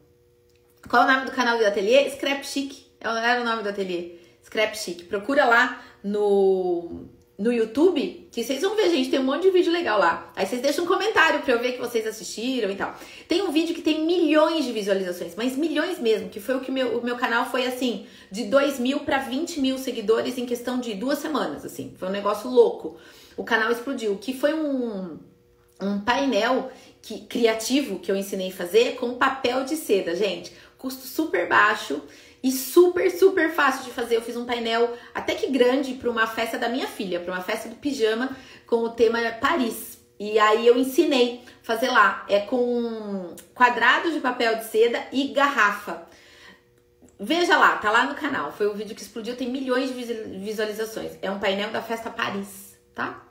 Qual 0.88 1.02
é 1.02 1.06
o 1.06 1.12
nome 1.12 1.26
do 1.26 1.32
canal 1.32 1.58
do 1.58 1.66
ateliê? 1.66 2.08
Scrap 2.10 2.44
Chic. 2.44 2.86
Era 3.00 3.40
o 3.40 3.44
nome 3.44 3.62
do 3.64 3.68
ateliê. 3.68 4.18
Scrap 4.54 4.76
Chic. 4.76 5.08
Procura 5.08 5.44
lá 5.44 5.82
no, 6.02 7.06
no 7.36 7.52
YouTube, 7.52 8.28
que 8.30 8.44
vocês 8.44 8.62
vão 8.62 8.76
ver, 8.76 8.88
gente, 8.88 9.10
tem 9.10 9.18
um 9.18 9.24
monte 9.24 9.42
de 9.42 9.50
vídeo 9.50 9.72
legal 9.72 9.98
lá. 9.98 10.32
Aí 10.36 10.46
vocês 10.46 10.62
deixam 10.62 10.84
um 10.84 10.86
comentário 10.86 11.40
pra 11.42 11.52
eu 11.52 11.58
ver 11.58 11.72
que 11.72 11.80
vocês 11.80 12.06
assistiram 12.06 12.70
e 12.70 12.76
tal. 12.76 12.96
Tem 13.26 13.42
um 13.42 13.50
vídeo 13.50 13.74
que 13.74 13.82
tem 13.82 14.06
milhões 14.06 14.64
de 14.64 14.70
visualizações, 14.70 15.34
mas 15.34 15.56
milhões 15.56 15.98
mesmo, 15.98 16.28
que 16.28 16.38
foi 16.38 16.54
o 16.54 16.60
que 16.60 16.70
meu, 16.70 16.98
o 16.98 17.04
meu 17.04 17.16
canal 17.16 17.50
foi 17.50 17.66
assim, 17.66 18.06
de 18.30 18.44
2 18.44 18.78
mil 18.78 19.00
pra 19.00 19.18
20 19.18 19.60
mil 19.60 19.76
seguidores 19.76 20.38
em 20.38 20.46
questão 20.46 20.78
de 20.78 20.94
duas 20.94 21.18
semanas, 21.18 21.64
assim. 21.64 21.92
Foi 21.98 22.08
um 22.08 22.12
negócio 22.12 22.48
louco. 22.48 22.96
O 23.36 23.42
canal 23.42 23.72
explodiu, 23.72 24.16
que 24.18 24.32
foi 24.32 24.54
um, 24.54 25.18
um 25.82 26.00
painel 26.00 26.70
que, 27.02 27.22
criativo 27.22 27.98
que 27.98 28.10
eu 28.10 28.14
ensinei 28.14 28.50
a 28.50 28.52
fazer 28.52 28.94
com 28.94 29.14
papel 29.14 29.64
de 29.64 29.74
seda, 29.74 30.14
gente. 30.14 30.52
Custo 30.78 31.06
super 31.06 31.48
baixo 31.48 32.00
e 32.44 32.52
super, 32.52 33.10
super 33.10 33.50
fácil 33.50 33.86
de 33.86 33.90
fazer. 33.90 34.16
Eu 34.16 34.20
fiz 34.20 34.36
um 34.36 34.44
painel 34.44 34.94
até 35.14 35.34
que 35.34 35.50
grande 35.50 35.94
para 35.94 36.10
uma 36.10 36.26
festa 36.26 36.58
da 36.58 36.68
minha 36.68 36.86
filha, 36.86 37.18
para 37.18 37.32
uma 37.32 37.40
festa 37.40 37.70
do 37.70 37.76
pijama 37.76 38.36
com 38.66 38.76
o 38.76 38.90
tema 38.90 39.18
Paris. 39.40 39.98
E 40.20 40.38
aí 40.38 40.66
eu 40.66 40.76
ensinei 40.76 41.42
fazer 41.62 41.88
lá. 41.88 42.26
É 42.28 42.40
com 42.40 43.34
quadrados 43.54 44.12
de 44.12 44.20
papel 44.20 44.56
de 44.56 44.64
seda 44.66 45.02
e 45.10 45.28
garrafa. 45.28 46.06
Veja 47.18 47.56
lá, 47.56 47.78
tá 47.78 47.90
lá 47.90 48.04
no 48.04 48.14
canal. 48.14 48.52
Foi 48.52 48.68
um 48.68 48.74
vídeo 48.74 48.94
que 48.94 49.00
explodiu, 49.00 49.34
tem 49.34 49.48
milhões 49.48 49.88
de 49.88 49.94
visualizações. 50.38 51.12
É 51.22 51.30
um 51.30 51.38
painel 51.38 51.70
da 51.70 51.80
festa 51.80 52.10
Paris, 52.10 52.78
tá? 52.94 53.22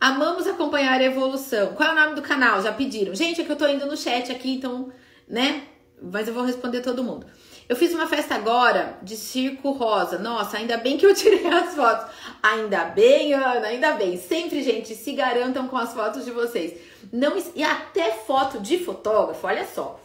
Amamos 0.00 0.46
acompanhar 0.46 1.00
a 1.00 1.04
evolução. 1.04 1.74
Qual 1.74 1.88
é 1.88 1.92
o 1.92 1.96
nome 1.96 2.14
do 2.14 2.22
canal? 2.22 2.62
Já 2.62 2.72
pediram. 2.72 3.12
Gente, 3.12 3.40
é 3.40 3.44
que 3.44 3.50
eu 3.50 3.56
tô 3.56 3.66
indo 3.66 3.86
no 3.86 3.96
chat 3.96 4.30
aqui, 4.30 4.54
então, 4.54 4.92
né? 5.26 5.64
Mas 6.00 6.28
eu 6.28 6.34
vou 6.34 6.44
responder 6.44 6.80
todo 6.80 7.02
mundo. 7.02 7.26
Eu 7.68 7.76
fiz 7.76 7.94
uma 7.94 8.06
festa 8.06 8.34
agora 8.34 8.98
de 9.02 9.16
circo 9.16 9.70
rosa. 9.72 10.18
Nossa, 10.18 10.58
ainda 10.58 10.76
bem 10.76 10.98
que 10.98 11.06
eu 11.06 11.14
tirei 11.14 11.46
as 11.46 11.74
fotos. 11.74 12.06
Ainda 12.42 12.84
bem, 12.84 13.32
Ana, 13.32 13.66
ainda 13.66 13.92
bem. 13.92 14.18
Sempre, 14.18 14.62
gente, 14.62 14.94
se 14.94 15.12
garantam 15.12 15.66
com 15.68 15.76
as 15.76 15.92
fotos 15.94 16.24
de 16.24 16.30
vocês. 16.30 16.78
Não 17.12 17.36
e 17.54 17.62
até 17.62 18.12
foto 18.12 18.60
de 18.60 18.78
fotógrafo, 18.78 19.46
olha 19.46 19.66
só. 19.66 19.98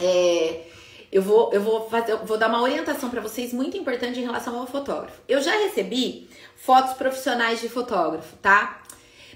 É, 0.00 0.62
eu 1.12 1.22
vou, 1.22 1.52
eu 1.52 1.60
vou 1.60 1.88
fazer, 1.88 2.12
eu 2.12 2.24
vou 2.24 2.38
dar 2.38 2.48
uma 2.48 2.62
orientação 2.62 3.08
para 3.08 3.20
vocês 3.20 3.52
muito 3.52 3.76
importante 3.76 4.18
em 4.18 4.24
relação 4.24 4.58
ao 4.58 4.66
fotógrafo. 4.66 5.20
Eu 5.28 5.40
já 5.40 5.52
recebi 5.52 6.28
fotos 6.56 6.94
profissionais 6.94 7.60
de 7.60 7.68
fotógrafo, 7.68 8.36
tá? 8.36 8.82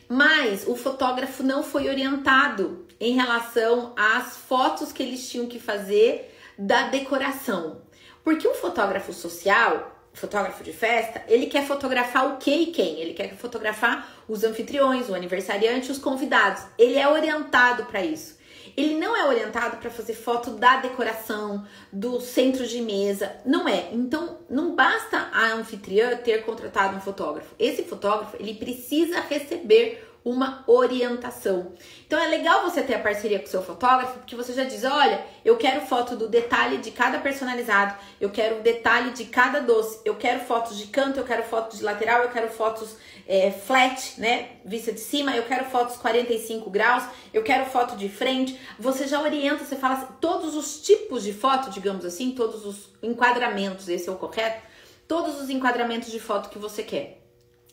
Mas 0.09 0.67
o 0.67 0.75
fotógrafo 0.75 1.43
não 1.43 1.63
foi 1.63 1.89
orientado 1.89 2.85
em 3.01 3.15
relação 3.15 3.93
às 3.97 4.37
fotos 4.37 4.93
que 4.93 5.03
eles 5.03 5.29
tinham 5.29 5.47
que 5.47 5.59
fazer 5.59 6.34
da 6.59 6.89
decoração. 6.89 7.83
Porque 8.23 8.49
o 8.49 8.55
fotógrafo 8.55 9.13
social, 9.13 9.95
fotógrafo 10.13 10.65
de 10.65 10.73
festa, 10.73 11.23
ele 11.29 11.47
quer 11.47 11.67
fotografar 11.67 12.27
o 12.33 12.37
que 12.39 12.51
e 12.51 12.67
quem? 12.67 13.01
Ele 13.01 13.13
quer 13.13 13.35
fotografar 13.37 14.09
os 14.29 14.45
anfitriões, 14.45 15.09
o 15.09 15.15
aniversariante, 15.15 15.91
os 15.91 15.99
convidados. 15.99 16.63
Ele 16.79 16.97
é 16.97 17.07
orientado 17.07 17.85
para 17.85 18.03
isso. 18.03 18.39
Ele 18.77 18.95
não 18.95 19.17
é 19.17 19.25
orientado 19.27 19.77
para 19.77 19.91
fazer 19.91 20.15
foto 20.15 20.51
da 20.53 20.79
decoração, 20.79 21.65
do 21.93 22.21
centro 22.21 22.67
de 22.67 22.81
mesa, 22.81 23.37
não 23.45 23.69
é. 23.69 23.91
Então, 23.93 24.39
não 24.51 24.75
basta 24.75 25.29
a 25.33 25.53
anfitriã 25.53 26.17
ter 26.17 26.45
contratado 26.45 26.97
um 26.97 27.01
fotógrafo. 27.01 27.55
Esse 27.59 27.85
fotógrafo, 27.85 28.37
ele 28.41 28.55
precisa 28.55 29.21
receber 29.21 30.04
uma 30.25 30.65
orientação. 30.67 31.73
Então 32.07 32.19
é 32.19 32.27
legal 32.29 32.63
você 32.63 32.83
ter 32.83 32.95
a 32.95 32.99
parceria 32.99 33.39
com 33.39 33.45
o 33.45 33.49
seu 33.49 33.63
fotógrafo, 33.63 34.19
porque 34.19 34.35
você 34.35 34.55
já 34.55 34.65
diz: 34.65 34.83
olha, 34.83 35.25
eu 35.45 35.57
quero 35.57 35.83
foto 35.83 36.17
do 36.17 36.29
detalhe 36.29 36.79
de 36.79 36.91
cada 36.91 37.19
personalizado, 37.19 37.95
eu 38.19 38.31
quero 38.31 38.61
o 38.61 38.63
detalhe 38.63 39.11
de 39.11 39.27
cada 39.27 39.61
doce, 39.61 40.01
eu 40.05 40.15
quero 40.15 40.41
fotos 40.41 40.79
de 40.79 40.87
canto, 40.87 41.19
eu 41.19 41.25
quero 41.25 41.43
fotos 41.43 41.79
de 41.79 41.85
lateral, 41.85 42.23
eu 42.23 42.31
quero 42.31 42.49
fotos 42.49 42.97
é, 43.29 43.51
flat, 43.51 44.19
né? 44.19 44.57
Vista 44.65 44.93
de 44.93 45.01
cima, 45.01 45.37
eu 45.37 45.43
quero 45.43 45.67
fotos 45.67 45.97
45 45.97 46.71
graus, 46.71 47.05
eu 47.33 47.43
quero 47.43 47.67
foto 47.67 47.95
de 47.95 48.09
frente. 48.09 48.59
Você 48.79 49.07
já 49.07 49.21
orienta, 49.21 49.65
você 49.65 49.77
fala 49.77 49.95
assim, 49.95 50.07
todos 50.21 50.55
os 50.55 50.81
tipos 50.81 51.23
de 51.23 51.35
foto, 51.35 51.71
digamos 51.71 52.05
assim, 52.05 52.33
todos 52.33 52.65
os 52.65 52.89
enquadramentos, 53.03 53.89
esse 53.89 54.09
é 54.09 54.13
o 54.13 54.17
correto, 54.17 54.63
todos 55.07 55.39
os 55.39 55.51
enquadramentos 55.51 56.11
de 56.11 56.19
foto 56.19 56.49
que 56.49 56.59
você 56.59 56.83
quer. 56.83 57.24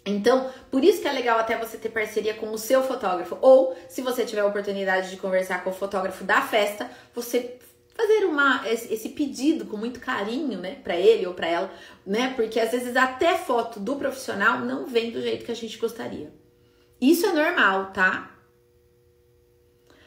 Então, 0.06 0.50
por 0.72 0.84
isso 0.84 1.02
que 1.02 1.08
é 1.08 1.12
legal 1.12 1.38
até 1.38 1.58
você 1.58 1.78
ter 1.78 1.90
parceria 1.90 2.34
com 2.34 2.50
o 2.52 2.58
seu 2.58 2.84
fotógrafo. 2.84 3.38
Ou, 3.40 3.76
se 3.88 4.02
você 4.02 4.26
tiver 4.26 4.42
a 4.42 4.48
oportunidade 4.48 5.12
de 5.12 5.18
conversar 5.18 5.64
com 5.64 5.70
o 5.70 5.74
fotógrafo 5.74 6.24
da 6.24 6.42
festa, 6.42 6.90
você 7.14 7.60
fazer 7.96 8.26
uma, 8.26 8.64
esse 8.68 9.10
pedido 9.10 9.66
com 9.66 9.78
muito 9.78 10.00
carinho, 10.00 10.60
né, 10.60 10.78
para 10.84 10.96
ele 10.96 11.28
ou 11.28 11.34
para 11.34 11.48
ela, 11.48 11.72
né? 12.06 12.34
Porque 12.36 12.60
às 12.60 12.72
vezes 12.72 12.96
até 12.96 13.38
foto 13.38 13.80
do 13.80 13.96
profissional 13.96 14.60
não 14.60 14.88
vem 14.88 15.12
do 15.12 15.22
jeito 15.22 15.46
que 15.46 15.52
a 15.52 15.56
gente 15.56 15.78
gostaria. 15.78 16.34
Isso 17.00 17.26
é 17.28 17.34
normal, 17.34 17.92
tá? 17.92 18.32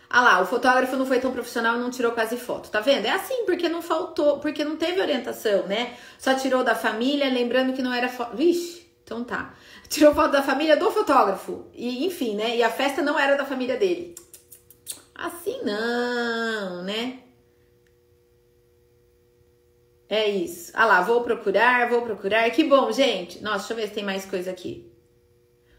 Ah 0.08 0.20
lá, 0.20 0.40
o 0.40 0.46
fotógrafo 0.46 0.96
não 0.96 1.06
foi 1.06 1.20
tão 1.20 1.32
profissional 1.32 1.76
e 1.76 1.80
não 1.80 1.90
tirou 1.90 2.12
quase 2.12 2.36
foto. 2.36 2.70
Tá 2.70 2.80
vendo? 2.80 3.06
É 3.06 3.10
assim, 3.10 3.44
porque 3.44 3.68
não 3.68 3.82
faltou, 3.82 4.38
porque 4.38 4.64
não 4.64 4.76
teve 4.76 5.00
orientação, 5.00 5.66
né? 5.66 5.96
Só 6.18 6.34
tirou 6.34 6.64
da 6.64 6.74
família, 6.74 7.28
lembrando 7.28 7.72
que 7.72 7.82
não 7.82 7.92
era 7.92 8.08
foto. 8.08 8.36
Vixe, 8.36 8.86
então 9.02 9.24
tá 9.24 9.54
tirou 9.88 10.14
foto 10.14 10.32
da 10.32 10.42
família 10.42 10.76
do 10.76 10.90
fotógrafo. 10.90 11.66
E 11.72 12.04
enfim, 12.06 12.34
né? 12.34 12.56
E 12.56 12.62
a 12.62 12.70
festa 12.70 13.02
não 13.02 13.18
era 13.18 13.36
da 13.36 13.44
família 13.44 13.76
dele. 13.76 14.14
Assim 15.14 15.60
não, 15.62 16.82
né? 16.82 17.20
É 20.08 20.28
isso. 20.28 20.72
Ah 20.74 20.84
lá, 20.84 21.00
vou 21.00 21.22
procurar, 21.22 21.88
vou 21.88 22.02
procurar. 22.02 22.50
Que 22.50 22.64
bom, 22.64 22.90
gente. 22.92 23.42
Nossa, 23.42 23.58
deixa 23.58 23.72
eu 23.72 23.76
ver 23.76 23.88
se 23.88 23.94
tem 23.94 24.04
mais 24.04 24.24
coisa 24.24 24.50
aqui. 24.50 24.90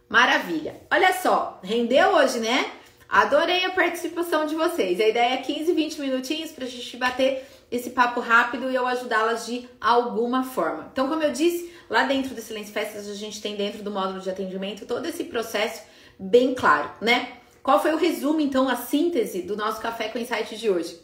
Maravilha. 0.10 0.82
Olha 0.92 1.14
só, 1.14 1.60
rendeu 1.64 2.10
hoje, 2.16 2.40
né? 2.40 2.72
Adorei 3.08 3.64
a 3.66 3.72
participação 3.72 4.46
de 4.46 4.56
vocês. 4.56 5.00
A 5.00 5.08
ideia 5.08 5.34
é 5.36 5.38
15, 5.38 5.74
20 5.74 6.02
minutinhos 6.02 6.52
pra 6.52 6.66
gente 6.66 6.98
bater 6.98 7.46
esse 7.72 7.92
papo 7.92 8.20
rápido 8.20 8.70
e 8.72 8.76
eu 8.76 8.86
ajudá-las 8.88 9.46
de 9.46 9.68
alguma 9.80 10.44
forma. 10.44 10.90
Então, 10.92 11.08
como 11.08 11.24
eu 11.24 11.32
disse, 11.32 11.74
Lá 11.90 12.04
dentro 12.04 12.34
do 12.34 12.42
Silêncio 12.42 12.74
Festas, 12.74 13.08
a 13.08 13.14
gente 13.14 13.42
tem 13.42 13.56
dentro 13.56 13.84
do 13.84 13.92
módulo 13.92 14.20
de 14.20 14.30
atendimento 14.30 14.86
todo 14.86 15.06
esse 15.06 15.26
processo 15.26 15.84
bem 16.18 16.56
claro, 16.56 16.90
né? 17.00 17.38
Qual 17.62 17.82
foi 17.82 17.94
o 17.94 17.98
resumo, 17.98 18.40
então, 18.40 18.68
a 18.68 18.76
síntese 18.76 19.42
do 19.42 19.56
nosso 19.56 19.82
Café 19.82 20.10
com 20.10 20.20
Insight 20.20 20.58
de 20.58 20.70
hoje? 20.70 21.00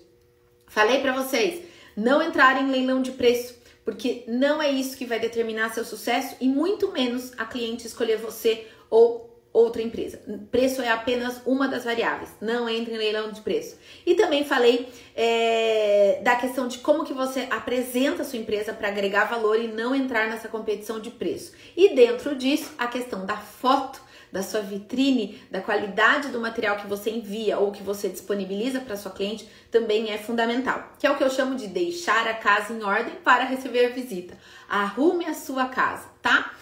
Falei 0.68 1.00
para 1.02 1.14
vocês, 1.14 1.66
não 1.96 2.22
entrar 2.22 2.62
em 2.62 2.72
leilão 2.72 3.02
de 3.02 3.12
preço, 3.12 3.56
porque 3.84 4.24
não 4.28 4.62
é 4.62 4.72
isso 4.72 4.98
que 4.98 5.06
vai 5.06 5.20
determinar 5.20 5.74
seu 5.74 5.84
sucesso 5.84 6.36
e 6.40 6.48
muito 6.48 6.92
menos 6.92 7.32
a 7.38 7.46
cliente 7.46 7.86
escolher 7.86 8.18
você 8.18 8.68
ou 8.90 9.31
outra 9.54 9.82
empresa. 9.82 10.22
Preço 10.50 10.82
é 10.82 10.90
apenas 10.90 11.42
uma 11.46 11.68
das 11.68 11.84
variáveis, 11.84 12.30
não 12.40 12.70
entre 12.70 12.94
em 12.94 12.98
leilão 12.98 13.32
de 13.32 13.42
preço. 13.42 13.78
E 14.06 14.16
também 14.16 14.46
falei 14.46 14.90
é, 15.16 16.22
da 16.24 16.36
questão 16.36 16.68
de 16.68 16.80
como 16.80 17.04
que 17.04 17.14
você 17.14 17.48
apresenta 17.50 18.22
a 18.22 18.26
sua 18.26 18.40
empresa 18.40 18.74
para 18.74 18.88
agregar 18.88 19.26
valor 19.26 19.60
e 19.60 19.68
não 19.68 19.94
entrar 19.94 20.30
nessa 20.30 20.48
competição 20.48 21.00
de 21.00 21.12
preço. 21.12 21.54
E 21.76 21.94
dentro 21.94 22.36
disso, 22.36 22.74
a 22.78 22.88
questão 22.88 23.26
da 23.26 23.38
foto, 23.38 24.02
da 24.32 24.42
sua 24.42 24.62
vitrine, 24.62 25.42
da 25.52 25.60
qualidade 25.60 26.30
do 26.30 26.40
material 26.40 26.78
que 26.78 26.88
você 26.88 27.10
envia 27.10 27.60
ou 27.60 27.72
que 27.72 27.84
você 27.84 28.08
disponibiliza 28.08 28.80
para 28.80 28.96
sua 28.96 29.12
cliente 29.12 29.50
também 29.70 30.10
é 30.10 30.18
fundamental, 30.18 30.94
que 30.98 31.06
é 31.06 31.12
o 31.12 31.18
que 31.18 31.24
eu 31.24 31.30
chamo 31.30 31.56
de 31.56 31.68
deixar 31.68 32.26
a 32.28 32.34
casa 32.34 32.72
em 32.72 32.82
ordem 32.82 33.16
para 33.16 33.44
receber 33.44 33.90
visita. 33.90 34.38
Arrume 34.70 35.26
a 35.26 35.34
sua 35.34 35.66
casa, 35.66 36.08
tá? 36.22 36.54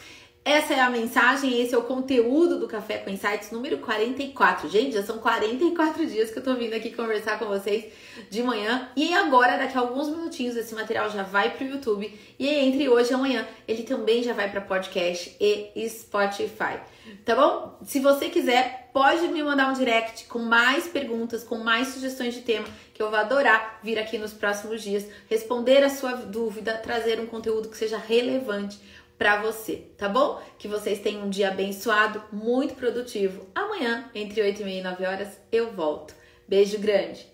Essa 0.49 0.73
é 0.73 0.79
a 0.79 0.89
mensagem, 0.89 1.61
esse 1.61 1.75
é 1.75 1.77
o 1.77 1.83
conteúdo 1.83 2.57
do 2.57 2.67
Café 2.67 2.97
com 2.97 3.11
Insights 3.11 3.51
número 3.51 3.77
44. 3.77 4.67
Gente, 4.67 4.93
já 4.93 5.03
são 5.03 5.19
44 5.19 6.03
dias 6.07 6.31
que 6.31 6.39
eu 6.39 6.43
tô 6.43 6.55
vindo 6.55 6.73
aqui 6.73 6.89
conversar 6.89 7.37
com 7.37 7.45
vocês 7.45 7.85
de 8.31 8.41
manhã. 8.41 8.89
E 8.95 9.13
agora, 9.13 9.57
daqui 9.57 9.77
a 9.77 9.81
alguns 9.81 10.07
minutinhos, 10.09 10.55
esse 10.55 10.73
material 10.73 11.07
já 11.11 11.21
vai 11.21 11.51
pro 11.51 11.67
YouTube. 11.67 12.11
E 12.39 12.49
entre 12.49 12.89
hoje 12.89 13.11
e 13.11 13.13
amanhã, 13.13 13.47
ele 13.67 13.83
também 13.83 14.23
já 14.23 14.33
vai 14.33 14.49
para 14.49 14.59
podcast 14.59 15.37
e 15.39 15.87
Spotify. 15.87 16.79
Tá 17.23 17.35
bom? 17.35 17.77
Se 17.85 17.99
você 17.99 18.27
quiser, 18.27 18.89
pode 18.91 19.27
me 19.27 19.43
mandar 19.43 19.69
um 19.69 19.73
direct 19.73 20.25
com 20.25 20.39
mais 20.39 20.87
perguntas, 20.87 21.43
com 21.43 21.59
mais 21.59 21.89
sugestões 21.89 22.33
de 22.33 22.41
tema, 22.41 22.65
que 22.93 23.03
eu 23.03 23.11
vou 23.11 23.19
adorar 23.19 23.79
vir 23.83 23.99
aqui 23.99 24.17
nos 24.17 24.33
próximos 24.33 24.81
dias, 24.81 25.05
responder 25.29 25.83
a 25.83 25.89
sua 25.89 26.13
dúvida, 26.13 26.73
trazer 26.73 27.19
um 27.19 27.27
conteúdo 27.27 27.69
que 27.69 27.77
seja 27.77 27.97
relevante 27.97 28.79
para 29.19 29.41
você, 29.41 29.83
tá 29.97 30.07
bom? 30.07 30.41
Que 30.57 30.69
vocês 30.69 30.99
tenham 30.99 31.25
um 31.25 31.29
dia 31.29 31.49
abençoado, 31.49 32.23
muito 32.31 32.73
produtivo. 32.73 33.45
Amanhã, 33.53 34.09
entre 34.15 34.41
8 34.41 34.61
e 34.61 34.63
meia 34.63 34.79
e 34.79 34.83
9 34.83 35.05
horas, 35.05 35.37
eu 35.51 35.73
volto. 35.73 36.15
Beijo 36.47 36.79
grande! 36.79 37.27